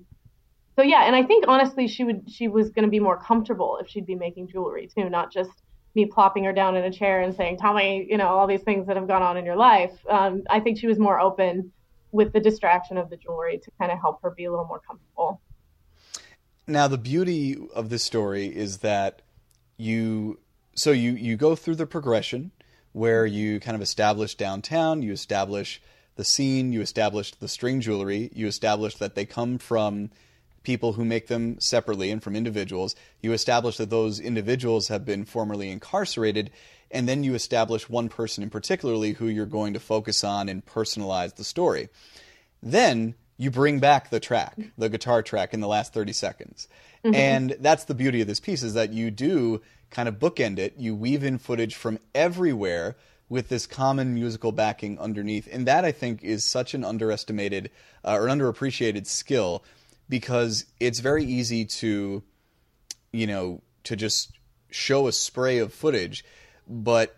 [0.75, 3.77] so yeah, and I think honestly she would she was going to be more comfortable
[3.81, 5.51] if she'd be making jewelry too, not just
[5.95, 8.63] me plopping her down in a chair and saying, "Tell me, you know, all these
[8.63, 11.71] things that have gone on in your life." Um, I think she was more open
[12.11, 14.79] with the distraction of the jewelry to kind of help her be a little more
[14.79, 15.41] comfortable.
[16.65, 19.21] Now, the beauty of this story is that
[19.77, 20.39] you
[20.75, 22.51] so you you go through the progression
[22.93, 25.81] where you kind of establish downtown, you establish
[26.15, 30.09] the scene, you establish the string jewelry, you establish that they come from
[30.63, 32.95] people who make them separately and from individuals.
[33.21, 36.51] You establish that those individuals have been formerly incarcerated
[36.91, 40.65] and then you establish one person in particularly who you're going to focus on and
[40.65, 41.89] personalize the story.
[42.61, 46.67] Then you bring back the track, the guitar track in the last 30 seconds.
[47.03, 47.15] Mm-hmm.
[47.15, 50.73] And that's the beauty of this piece is that you do kind of bookend it.
[50.77, 52.95] You weave in footage from everywhere
[53.29, 55.47] with this common musical backing underneath.
[55.51, 57.69] And that I think is such an underestimated
[58.03, 59.63] uh, or underappreciated skill
[60.09, 62.23] because it's very easy to
[63.11, 64.31] you know to just
[64.69, 66.23] show a spray of footage
[66.67, 67.17] but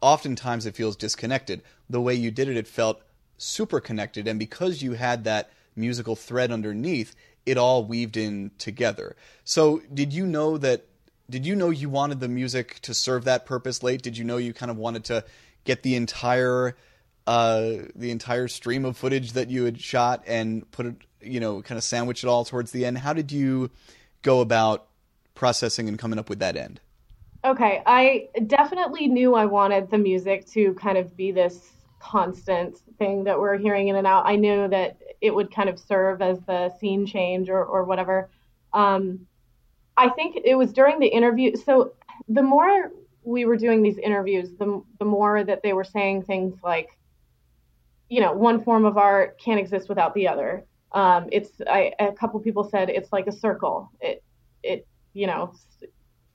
[0.00, 1.62] oftentimes it feels disconnected.
[1.88, 3.02] The way you did it, it felt
[3.36, 7.14] super connected, and because you had that musical thread underneath,
[7.46, 9.16] it all weaved in together.
[9.44, 10.84] So, did you know that?
[11.30, 14.02] Did you know you wanted the music to serve that purpose late?
[14.02, 15.24] Did you know you kind of wanted to
[15.64, 16.76] get the entire
[17.26, 21.60] uh, the entire stream of footage that you had shot and put it, you know,
[21.60, 22.98] kind of sandwich it all towards the end?
[22.98, 23.70] How did you
[24.22, 24.86] go about
[25.34, 26.80] processing and coming up with that end?
[27.48, 33.24] Okay, I definitely knew I wanted the music to kind of be this constant thing
[33.24, 34.26] that we're hearing in and out.
[34.26, 38.28] I knew that it would kind of serve as the scene change or, or whatever.
[38.74, 39.26] Um,
[39.96, 41.56] I think it was during the interview.
[41.56, 41.94] So
[42.28, 46.58] the more we were doing these interviews, the, the more that they were saying things
[46.62, 46.98] like,
[48.10, 50.66] you know, one form of art can't exist without the other.
[50.92, 53.90] Um, it's I, a couple people said it's like a circle.
[54.02, 54.22] It
[54.62, 55.54] it you know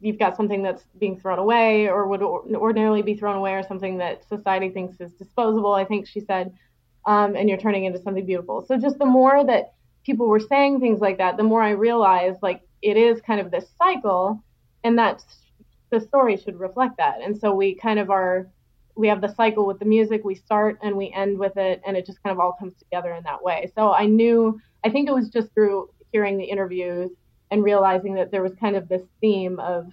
[0.04, 3.98] you've got something that's being thrown away or would ordinarily be thrown away or something
[3.98, 6.54] that society thinks is disposable, I think she said,
[7.06, 8.66] um, and you're turning into something beautiful.
[8.68, 9.74] So just the more that
[10.06, 13.50] people were saying things like that, the more I realized like it is kind of
[13.50, 14.44] this cycle
[14.84, 15.24] and that
[15.90, 17.22] the story should reflect that.
[17.22, 18.50] And so we kind of are,
[18.96, 21.96] we have the cycle with the music, we start and we end with it, and
[21.96, 23.72] it just kind of all comes together in that way.
[23.74, 27.12] So I knew, I think it was just through hearing the interviews
[27.54, 29.86] and realizing that there was kind of this theme of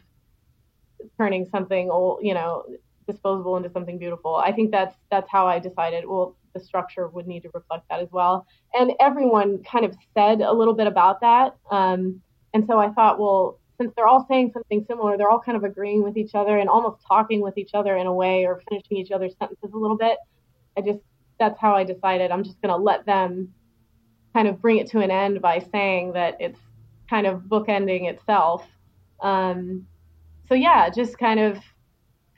[1.19, 2.65] turning something old, you know,
[3.07, 4.37] disposable into something beautiful.
[4.37, 6.07] I think that's that's how I decided.
[6.07, 8.47] Well, the structure would need to reflect that as well.
[8.73, 11.55] And everyone kind of said a little bit about that.
[11.71, 12.23] Um,
[12.55, 15.65] and so I thought, well, since they're all saying something similar, they're all kind of
[15.65, 18.97] agreeing with each other and almost talking with each other in a way, or finishing
[18.97, 20.17] each other's sentences a little bit.
[20.79, 21.01] I just
[21.39, 22.31] that's how I decided.
[22.31, 23.53] I'm just going to let them
[24.35, 26.59] kind of bring it to an end by saying that it's
[27.11, 28.67] kind of bookending itself.
[29.21, 29.87] Um,
[30.49, 31.59] so yeah, just kind of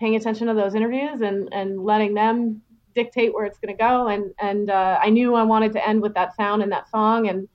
[0.00, 2.62] paying attention to those interviews and, and letting them
[2.94, 4.08] dictate where it's going to go.
[4.08, 7.28] And, and uh, I knew I wanted to end with that sound and that song.
[7.28, 7.48] And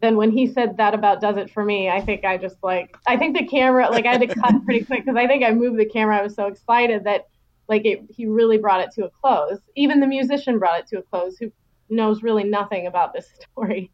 [0.00, 2.96] then when he said that about does it for me, I think I just like,
[3.06, 5.52] I think the camera, like I had to cut pretty quick because I think I
[5.52, 6.18] moved the camera.
[6.18, 7.28] I was so excited that
[7.68, 9.58] like it, he really brought it to a close.
[9.76, 11.50] Even the musician brought it to a close who
[11.88, 13.90] knows really nothing about this story.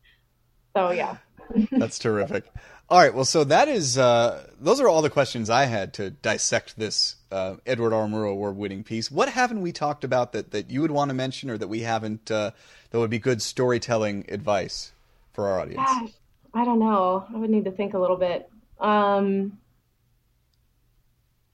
[0.75, 1.17] So yeah.
[1.73, 2.45] That's terrific.
[2.89, 6.11] All right, well, so that is uh, those are all the questions I had to
[6.11, 8.09] dissect this uh, Edward R.
[8.09, 9.13] Murrow Award-winning piece.
[9.13, 11.83] What haven't we talked about that, that you would want to mention, or that we
[11.83, 12.51] haven't uh,
[12.91, 14.93] that would be good storytelling advice
[15.33, 15.87] for our audience?
[15.87, 16.11] Gosh,
[16.53, 17.25] I don't know.
[17.33, 18.51] I would need to think a little bit.
[18.81, 19.59] Um,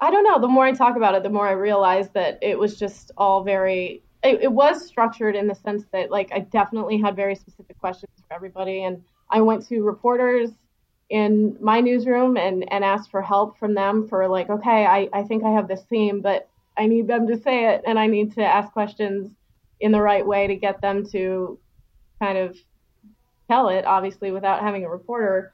[0.00, 0.40] I don't know.
[0.40, 3.42] The more I talk about it, the more I realize that it was just all
[3.44, 4.02] very.
[4.22, 8.10] It, it was structured in the sense that, like, I definitely had very specific questions
[8.26, 10.50] for everybody, and I went to reporters
[11.08, 15.22] in my newsroom and, and asked for help from them for like, okay, I, I
[15.22, 18.34] think I have this theme, but I need them to say it and I need
[18.34, 19.30] to ask questions
[19.80, 21.58] in the right way to get them to
[22.20, 22.56] kind of
[23.48, 25.52] tell it, obviously, without having a reporter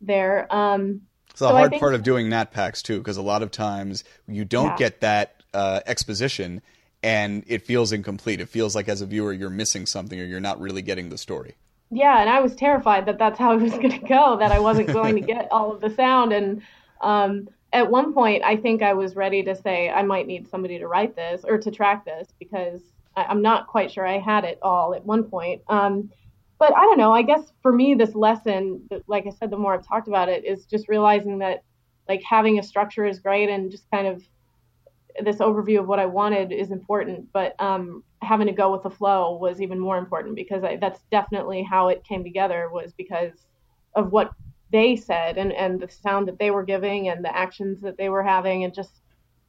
[0.00, 0.52] there.
[0.54, 3.42] Um, it's the so hard think, part of doing nat packs too, because a lot
[3.42, 4.76] of times you don't yeah.
[4.76, 6.62] get that uh, exposition
[7.02, 8.40] and it feels incomplete.
[8.40, 11.18] It feels like as a viewer you're missing something or you're not really getting the
[11.18, 11.56] story
[11.94, 14.58] yeah, and I was terrified that that's how it was going to go, that I
[14.58, 16.32] wasn't going to get all of the sound.
[16.32, 16.62] And
[17.00, 20.78] um, at one point, I think I was ready to say I might need somebody
[20.78, 22.80] to write this or to track this because
[23.16, 25.62] I, am not quite sure I had it all at one point.
[25.68, 26.10] Um,
[26.58, 27.12] but I don't know.
[27.12, 30.44] I guess for me, this lesson, like I said, the more I've talked about it,
[30.44, 31.62] is just realizing that
[32.08, 34.22] like having a structure is great and just kind of
[35.22, 38.90] this overview of what I wanted is important, but um, having to go with the
[38.90, 43.32] flow was even more important because I, that's definitely how it came together was because
[43.94, 44.32] of what
[44.72, 48.08] they said and, and the sound that they were giving and the actions that they
[48.08, 49.02] were having and just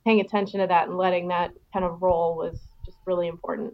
[0.06, 3.74] paying attention to that and letting that kind of roll was just really important.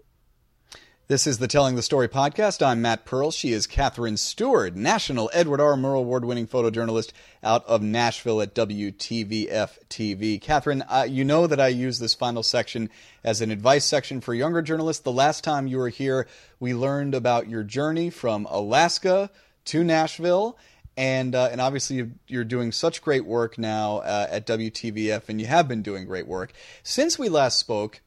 [1.12, 2.66] This is the Telling the Story podcast.
[2.66, 3.32] I'm Matt Pearl.
[3.32, 5.76] She is Catherine Stewart, National Edward R.
[5.76, 7.12] Murrow Award winning photojournalist
[7.44, 10.40] out of Nashville at WTVF TV.
[10.40, 12.90] Catherine, uh, you know that I use this final section
[13.26, 15.04] as an advice section for younger journalists.
[15.04, 16.30] The last time you were here,
[16.62, 19.30] we learned about your journey from Alaska
[19.66, 20.58] to Nashville.
[20.96, 25.48] And, uh, and obviously, you're doing such great work now uh, at WTVF, and you
[25.48, 26.54] have been doing great work.
[26.84, 28.00] Since we last spoke,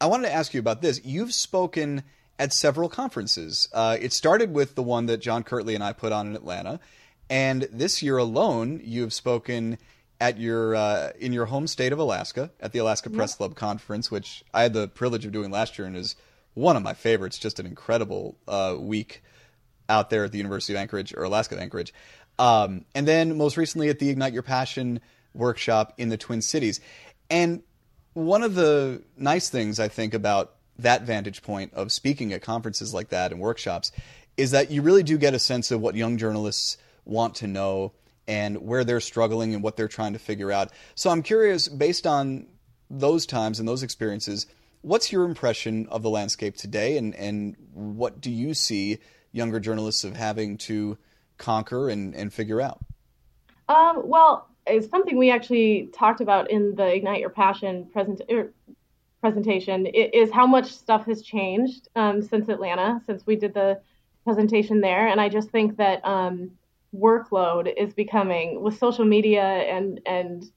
[0.00, 1.04] I wanted to ask you about this.
[1.04, 2.02] You've spoken
[2.40, 3.68] at several conferences.
[3.72, 6.80] Uh, it started with the one that John Kirtley and I put on in Atlanta,
[7.28, 9.78] and this year alone, you've spoken
[10.20, 14.10] at your uh, in your home state of Alaska at the Alaska Press Club conference,
[14.10, 16.16] which I had the privilege of doing last year, and is
[16.54, 17.38] one of my favorites.
[17.38, 19.22] Just an incredible uh, week
[19.90, 21.92] out there at the University of Anchorage or Alaska Anchorage,
[22.38, 25.00] um, and then most recently at the Ignite Your Passion
[25.34, 26.80] workshop in the Twin Cities.
[27.28, 27.62] And
[28.14, 32.94] one of the nice things I think about that vantage point of speaking at conferences
[32.94, 33.92] like that and workshops
[34.36, 37.92] is that you really do get a sense of what young journalists want to know
[38.26, 40.70] and where they're struggling and what they're trying to figure out.
[40.94, 42.46] So I'm curious, based on
[42.88, 44.46] those times and those experiences,
[44.82, 48.98] what's your impression of the landscape today, and, and what do you see
[49.32, 50.96] younger journalists of having to
[51.38, 52.80] conquer and, and figure out?
[53.68, 58.52] Um, well, it's something we actually talked about in the Ignite Your Passion present, er,
[59.20, 63.80] presentation is how much stuff has changed um, since Atlanta, since we did the
[64.24, 65.08] presentation there.
[65.08, 66.52] And I just think that um,
[66.94, 70.50] workload is becoming with social media and and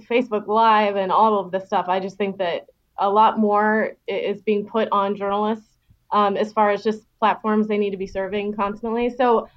[0.00, 1.86] Facebook Live and all of this stuff.
[1.88, 2.66] I just think that
[2.98, 5.66] a lot more is being put on journalists
[6.12, 9.10] um, as far as just platforms they need to be serving constantly.
[9.10, 9.48] So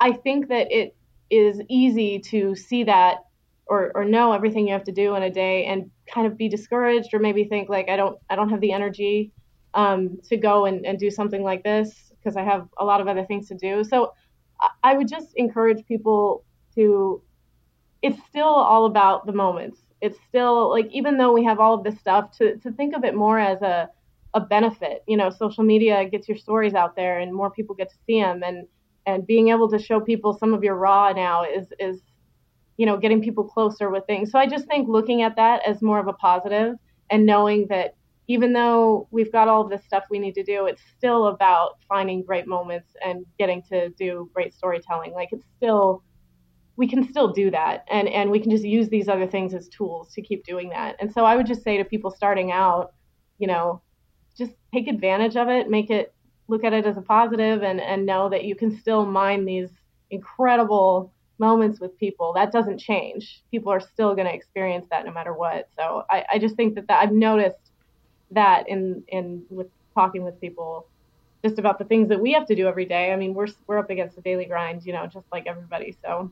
[0.00, 0.96] I think that it
[1.30, 3.26] is easy to see that
[3.70, 6.48] or, or know everything you have to do in a day and kind of be
[6.48, 9.32] discouraged or maybe think like I don't I don't have the energy
[9.74, 13.06] um, to go and, and do something like this because I have a lot of
[13.06, 13.84] other things to do.
[13.84, 14.12] So
[14.82, 16.44] I would just encourage people
[16.74, 17.22] to
[18.02, 19.78] it's still all about the moments.
[20.00, 23.04] It's still like even though we have all of this stuff to to think of
[23.04, 23.88] it more as a
[24.34, 25.04] a benefit.
[25.06, 28.20] You know, social media gets your stories out there and more people get to see
[28.20, 28.66] them and
[29.06, 32.02] and being able to show people some of your raw now is is
[32.80, 34.30] you know, getting people closer with things.
[34.30, 36.76] So I just think looking at that as more of a positive
[37.10, 37.94] and knowing that
[38.26, 41.72] even though we've got all of this stuff we need to do, it's still about
[41.86, 45.12] finding great moments and getting to do great storytelling.
[45.12, 46.02] Like it's still
[46.76, 49.68] we can still do that and and we can just use these other things as
[49.68, 50.96] tools to keep doing that.
[51.00, 52.94] And so I would just say to people starting out,
[53.38, 53.82] you know,
[54.38, 56.14] just take advantage of it, make it
[56.48, 59.68] look at it as a positive and and know that you can still mine these
[60.10, 63.42] incredible moments with people, that doesn't change.
[63.50, 65.68] People are still going to experience that no matter what.
[65.76, 67.56] So I, I just think that, that I've noticed
[68.30, 70.86] that in in with talking with people
[71.42, 73.12] just about the things that we have to do every day.
[73.12, 75.96] I mean, we're we're up against the daily grind, you know, just like everybody.
[76.04, 76.30] So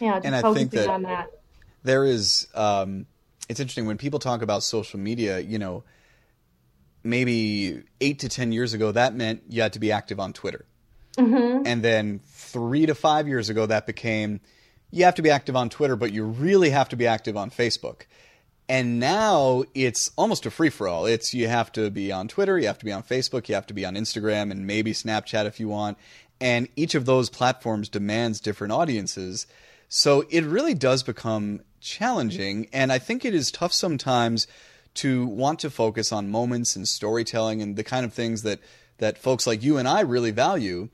[0.00, 1.28] yeah, just and I think that, on that.
[1.82, 3.06] There is um,
[3.48, 5.82] it's interesting when people talk about social media, you know,
[7.02, 10.64] maybe 8 to 10 years ago that meant you had to be active on Twitter
[11.16, 11.66] Mm-hmm.
[11.66, 12.20] And then
[12.52, 14.40] three to five years ago, that became
[14.90, 17.50] you have to be active on Twitter, but you really have to be active on
[17.50, 18.02] Facebook.
[18.68, 21.06] And now it's almost a free for all.
[21.06, 23.66] It's you have to be on Twitter, you have to be on Facebook, you have
[23.66, 25.98] to be on Instagram, and maybe Snapchat if you want.
[26.40, 29.46] And each of those platforms demands different audiences.
[29.88, 32.68] So it really does become challenging.
[32.72, 34.46] And I think it is tough sometimes
[34.94, 38.60] to want to focus on moments and storytelling and the kind of things that,
[38.98, 40.88] that folks like you and I really value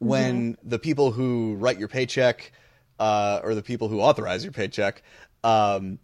[0.00, 2.52] when the people who write your paycheck
[2.98, 5.02] uh, or the people who authorize your paycheck
[5.44, 5.98] um,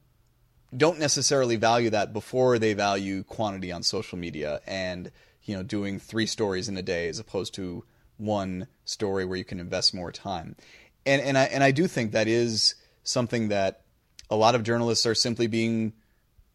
[0.77, 5.11] don't necessarily value that before they value quantity on social media and
[5.43, 7.85] you know doing three stories in a day as opposed to
[8.19, 10.57] one story where you can invest more time.
[11.05, 13.83] And and I and I do think that is something that
[14.29, 15.93] a lot of journalists are simply being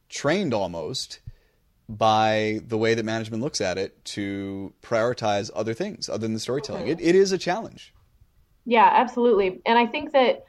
[0.09, 1.19] trained almost
[1.97, 6.87] by the way that management looks at it to prioritize other things other than storytelling.
[6.87, 7.93] It, it is a challenge.
[8.65, 9.61] Yeah, absolutely.
[9.65, 10.45] And I think that,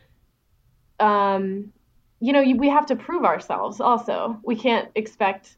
[1.00, 1.72] um,
[2.20, 4.38] you know, we have to prove ourselves also.
[4.44, 5.56] We can't expect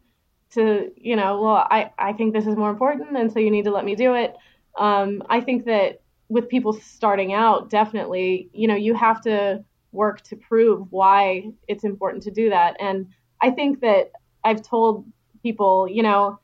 [0.52, 3.64] to, you know, well, I, I think this is more important, and so you need
[3.64, 4.34] to let me do it.
[4.78, 10.22] Um, I think that with people starting out, definitely, you know, you have to work
[10.22, 12.76] to prove why it's important to do that.
[12.80, 13.08] And
[13.40, 14.12] I think that
[14.42, 15.04] I've told
[15.44, 16.40] people, you know,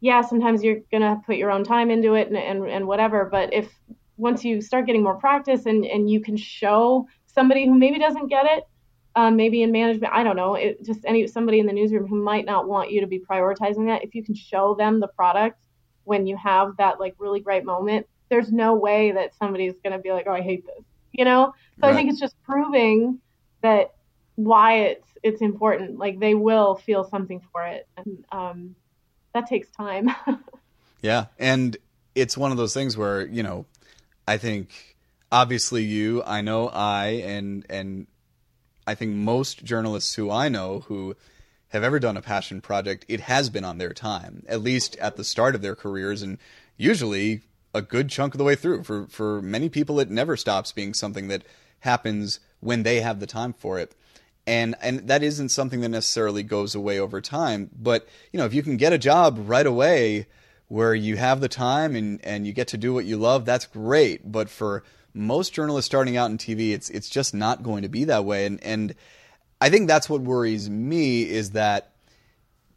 [0.00, 3.24] yeah, sometimes you're going to put your own time into it and, and, and whatever.
[3.24, 3.72] But if
[4.18, 8.26] once you start getting more practice and, and you can show somebody who maybe doesn't
[8.26, 8.64] get it,
[9.14, 12.16] um, maybe in management, I don't know, it, just any somebody in the newsroom who
[12.16, 14.02] might not want you to be prioritizing that.
[14.02, 15.58] If you can show them the product
[16.04, 19.98] when you have that like really great moment, there's no way that somebody's going to
[19.98, 21.54] be like, oh, I hate this, you know.
[21.78, 21.92] So right.
[21.92, 23.20] I think it's just proving
[23.62, 23.92] that
[24.36, 25.98] why it's it's important.
[25.98, 28.76] Like they will feel something for it, and um,
[29.34, 30.10] that takes time.
[31.02, 31.76] yeah, and
[32.14, 33.66] it's one of those things where you know,
[34.26, 34.96] I think
[35.30, 38.06] obviously you, I know I, and and
[38.86, 41.16] I think most journalists who I know who
[41.68, 45.16] have ever done a passion project, it has been on their time, at least at
[45.16, 46.38] the start of their careers, and
[46.76, 47.42] usually
[47.74, 48.82] a good chunk of the way through.
[48.82, 51.44] For for many people, it never stops being something that
[51.80, 53.94] happens when they have the time for it
[54.46, 58.52] and and that isn't something that necessarily goes away over time but you know if
[58.52, 60.26] you can get a job right away
[60.72, 63.66] where you have the time and and you get to do what you love that's
[63.66, 64.32] great.
[64.32, 64.82] But for
[65.12, 68.46] most journalists starting out in TV it's it's just not going to be that way.
[68.46, 68.94] And and
[69.60, 71.91] I think that's what worries me is that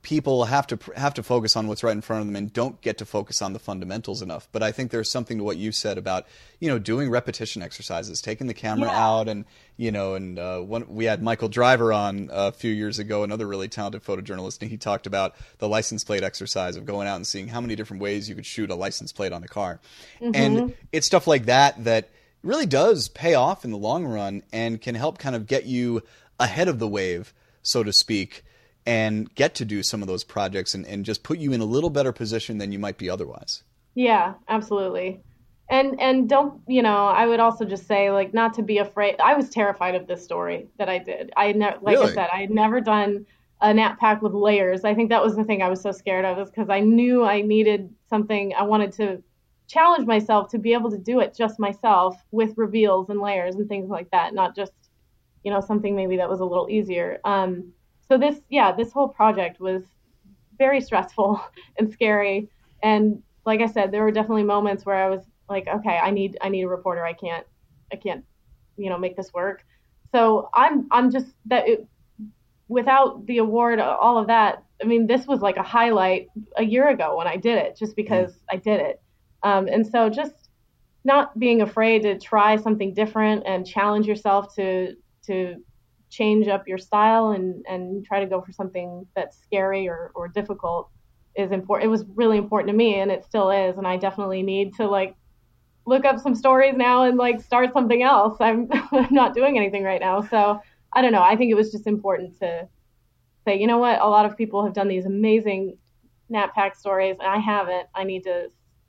[0.06, 2.80] people have to have to focus on what's right in front of them and don't
[2.82, 4.48] get to focus on the fundamentals enough.
[4.52, 6.28] But I think there's something to what you said about
[6.60, 9.04] you know doing repetition exercises, taking the camera yeah.
[9.04, 9.46] out, and
[9.78, 13.48] you know, and uh, one, we had Michael Driver on a few years ago, another
[13.48, 17.26] really talented photojournalist, and he talked about the license plate exercise of going out and
[17.26, 19.80] seeing how many different ways you could shoot a license plate on a car,
[20.22, 20.36] mm-hmm.
[20.36, 22.12] and it's stuff like that that
[22.44, 26.04] really does pay off in the long run and can help kind of get you
[26.40, 27.34] ahead of the wave,
[27.64, 28.44] so to speak
[28.86, 31.66] and get to do some of those projects and, and just put you in a
[31.66, 33.64] little better position than you might be otherwise.
[33.96, 35.22] Yeah, absolutely.
[35.68, 37.08] And and don't you know?
[37.08, 39.16] I would also just say like not to be afraid.
[39.20, 41.32] I was terrified of this story that I did.
[41.36, 42.12] I had never, like really?
[42.12, 43.26] I said, I had never done
[43.62, 44.84] a nat pack with layers.
[44.84, 47.24] I think that was the thing I was so scared of, is because I knew
[47.24, 48.54] I needed something.
[48.54, 49.24] I wanted to
[49.68, 53.68] challenge myself to be able to do it just myself with reveals and layers and
[53.68, 54.74] things like that, not just
[55.44, 57.20] you know something maybe that was a little easier.
[57.24, 57.72] Um,
[58.08, 59.84] so this yeah this whole project was
[60.58, 61.42] very stressful
[61.78, 62.50] and scary.
[62.84, 66.38] And like i said there were definitely moments where i was like okay i need
[66.42, 67.06] i need a reporter.
[67.06, 67.46] I can't
[67.92, 68.24] i can't
[68.78, 69.64] you know make this work.
[70.12, 71.88] So i'm i'm just that it,
[72.68, 76.28] without the award all of that i mean this was like a highlight
[76.58, 78.40] a year ago when i did it just because mm.
[78.52, 79.02] i did it.
[79.44, 80.50] Um, and so just
[81.04, 84.96] not being afraid to try something different and challenge yourself to
[85.28, 85.64] to
[86.16, 90.28] change up your style and and try to go for something that's scary or, or
[90.28, 90.90] difficult
[91.36, 94.42] is important it was really important to me and it still is and i definitely
[94.42, 95.16] need to like
[95.86, 98.38] look up some stories now and like start something else.
[98.40, 100.22] I'm i'm not doing anything right now.
[100.22, 100.60] So
[100.94, 101.24] i don't know.
[101.24, 102.68] I think it was just important to
[103.46, 104.02] say you know what?
[104.02, 105.78] A lot of people have done these amazing
[106.30, 107.88] nat pack stories and i haven't.
[107.94, 108.48] I need to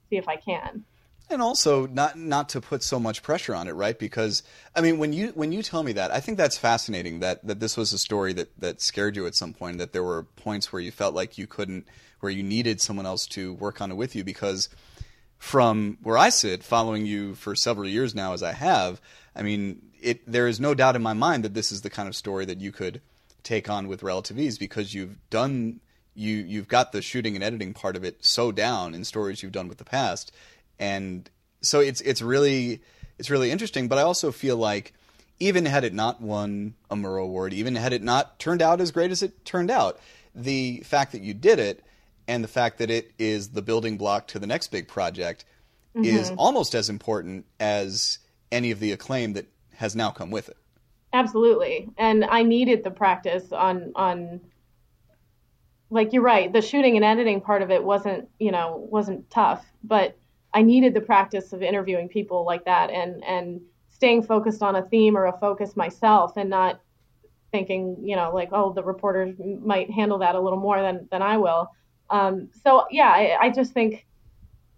[0.08, 0.84] see if i can
[1.28, 3.98] and also not not to put so much pressure on it, right?
[3.98, 4.42] Because
[4.74, 7.60] I mean, when you when you tell me that, I think that's fascinating that that
[7.60, 9.78] this was a story that that scared you at some point.
[9.78, 11.86] That there were points where you felt like you couldn't,
[12.20, 14.24] where you needed someone else to work on it with you.
[14.24, 14.68] Because
[15.38, 19.00] from where I sit, following you for several years now, as I have,
[19.34, 22.08] I mean, it there is no doubt in my mind that this is the kind
[22.08, 23.00] of story that you could
[23.42, 25.80] take on with relative ease because you've done
[26.16, 29.52] you you've got the shooting and editing part of it so down in stories you've
[29.52, 30.32] done with the past
[30.78, 31.28] and
[31.60, 32.82] so it's it's really
[33.18, 33.88] it's really interesting.
[33.88, 34.92] But I also feel like
[35.38, 38.90] even had it not won a Murrow Award, even had it not turned out as
[38.90, 39.98] great as it turned out,
[40.34, 41.84] the fact that you did it
[42.28, 45.44] and the fact that it is the building block to the next big project
[45.94, 46.04] mm-hmm.
[46.04, 48.18] is almost as important as
[48.50, 50.56] any of the acclaim that has now come with it.
[51.12, 51.88] Absolutely.
[51.96, 54.40] And I needed the practice on on
[55.88, 59.64] like you're right, the shooting and editing part of it wasn't, you know, wasn't tough,
[59.84, 60.18] but
[60.56, 64.82] I needed the practice of interviewing people like that and and staying focused on a
[64.82, 66.80] theme or a focus myself and not
[67.52, 71.22] thinking, you know, like, oh, the reporters might handle that a little more than, than
[71.22, 71.70] I will.
[72.10, 74.06] Um, so yeah, I, I just think,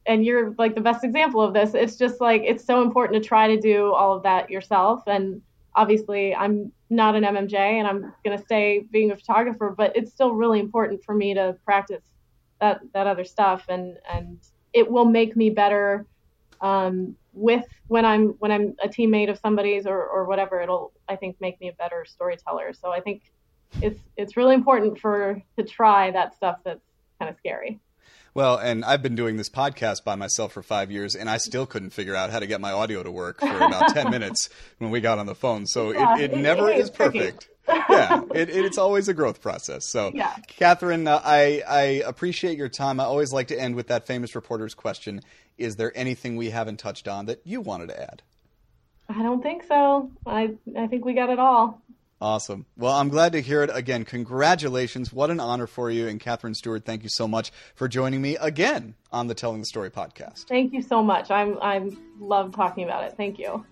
[0.07, 1.75] and you're like the best example of this.
[1.75, 5.03] It's just like, it's so important to try to do all of that yourself.
[5.07, 5.43] And
[5.75, 10.13] obviously I'm not an MMJ and I'm going to stay being a photographer, but it's
[10.13, 12.03] still really important for me to practice
[12.61, 13.65] that, that other stuff.
[13.69, 14.39] And, and
[14.73, 16.07] it will make me better
[16.61, 21.17] um, with when I'm when I'm a teammate of somebody's or, or whatever, it'll I
[21.17, 22.73] think make me a better storyteller.
[22.73, 23.23] So I think
[23.81, 26.85] it's it's really important for to try that stuff that's
[27.19, 27.81] kind of scary.
[28.35, 31.67] Well, and I've been doing this podcast by myself for five years, and I still
[31.67, 34.49] couldn't figure out how to get my audio to work for about 10 minutes
[34.79, 35.67] when we got on the phone.
[35.67, 37.49] So yeah, it, it, it, never is perfect.
[37.69, 39.89] yeah, it, it's always a growth process.
[39.89, 40.37] So, yeah.
[40.47, 43.01] Catherine, uh, I, I appreciate your time.
[43.01, 45.23] I always like to end with that famous reporter's question
[45.57, 48.23] Is there anything we haven't touched on that you wanted to add?
[49.09, 50.11] I don't think so.
[50.27, 51.83] I, I think we got it all.
[52.21, 52.67] Awesome.
[52.77, 54.05] Well, I'm glad to hear it again.
[54.05, 55.13] Congratulations.
[55.13, 56.09] What an honor for you.
[56.09, 59.67] And Catherine Stewart, thank you so much for joining me again on the Telling the
[59.67, 60.49] Story podcast.
[60.49, 61.31] Thank you so much.
[61.31, 63.15] I'm I love talking about it.
[63.17, 63.65] Thank you.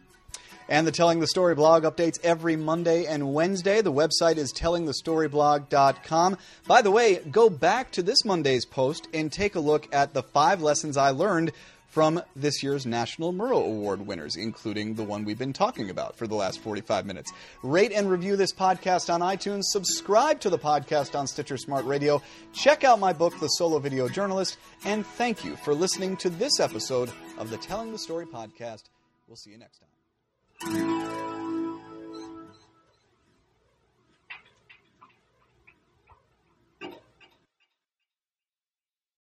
[0.69, 3.83] And the Telling the Story blog updates every Monday and Wednesday.
[3.83, 6.39] The website is tellingthestoryblog.com.
[6.67, 10.25] By the way, go back to this Monday's post and take a look at the
[10.25, 11.53] five lessons I learned
[11.97, 16.27] from this year's National Murrow Award winners, including the one we've been talking about for
[16.27, 17.33] the last 45 minutes.
[17.63, 22.21] Rate and review this podcast on iTunes, subscribe to the podcast on Stitcher Smart Radio,
[22.53, 26.61] check out my book, The Solo Video Journalist, and thank you for listening to this
[26.61, 28.83] episode of the Telling the Story podcast.
[29.27, 31.36] We'll see you next time.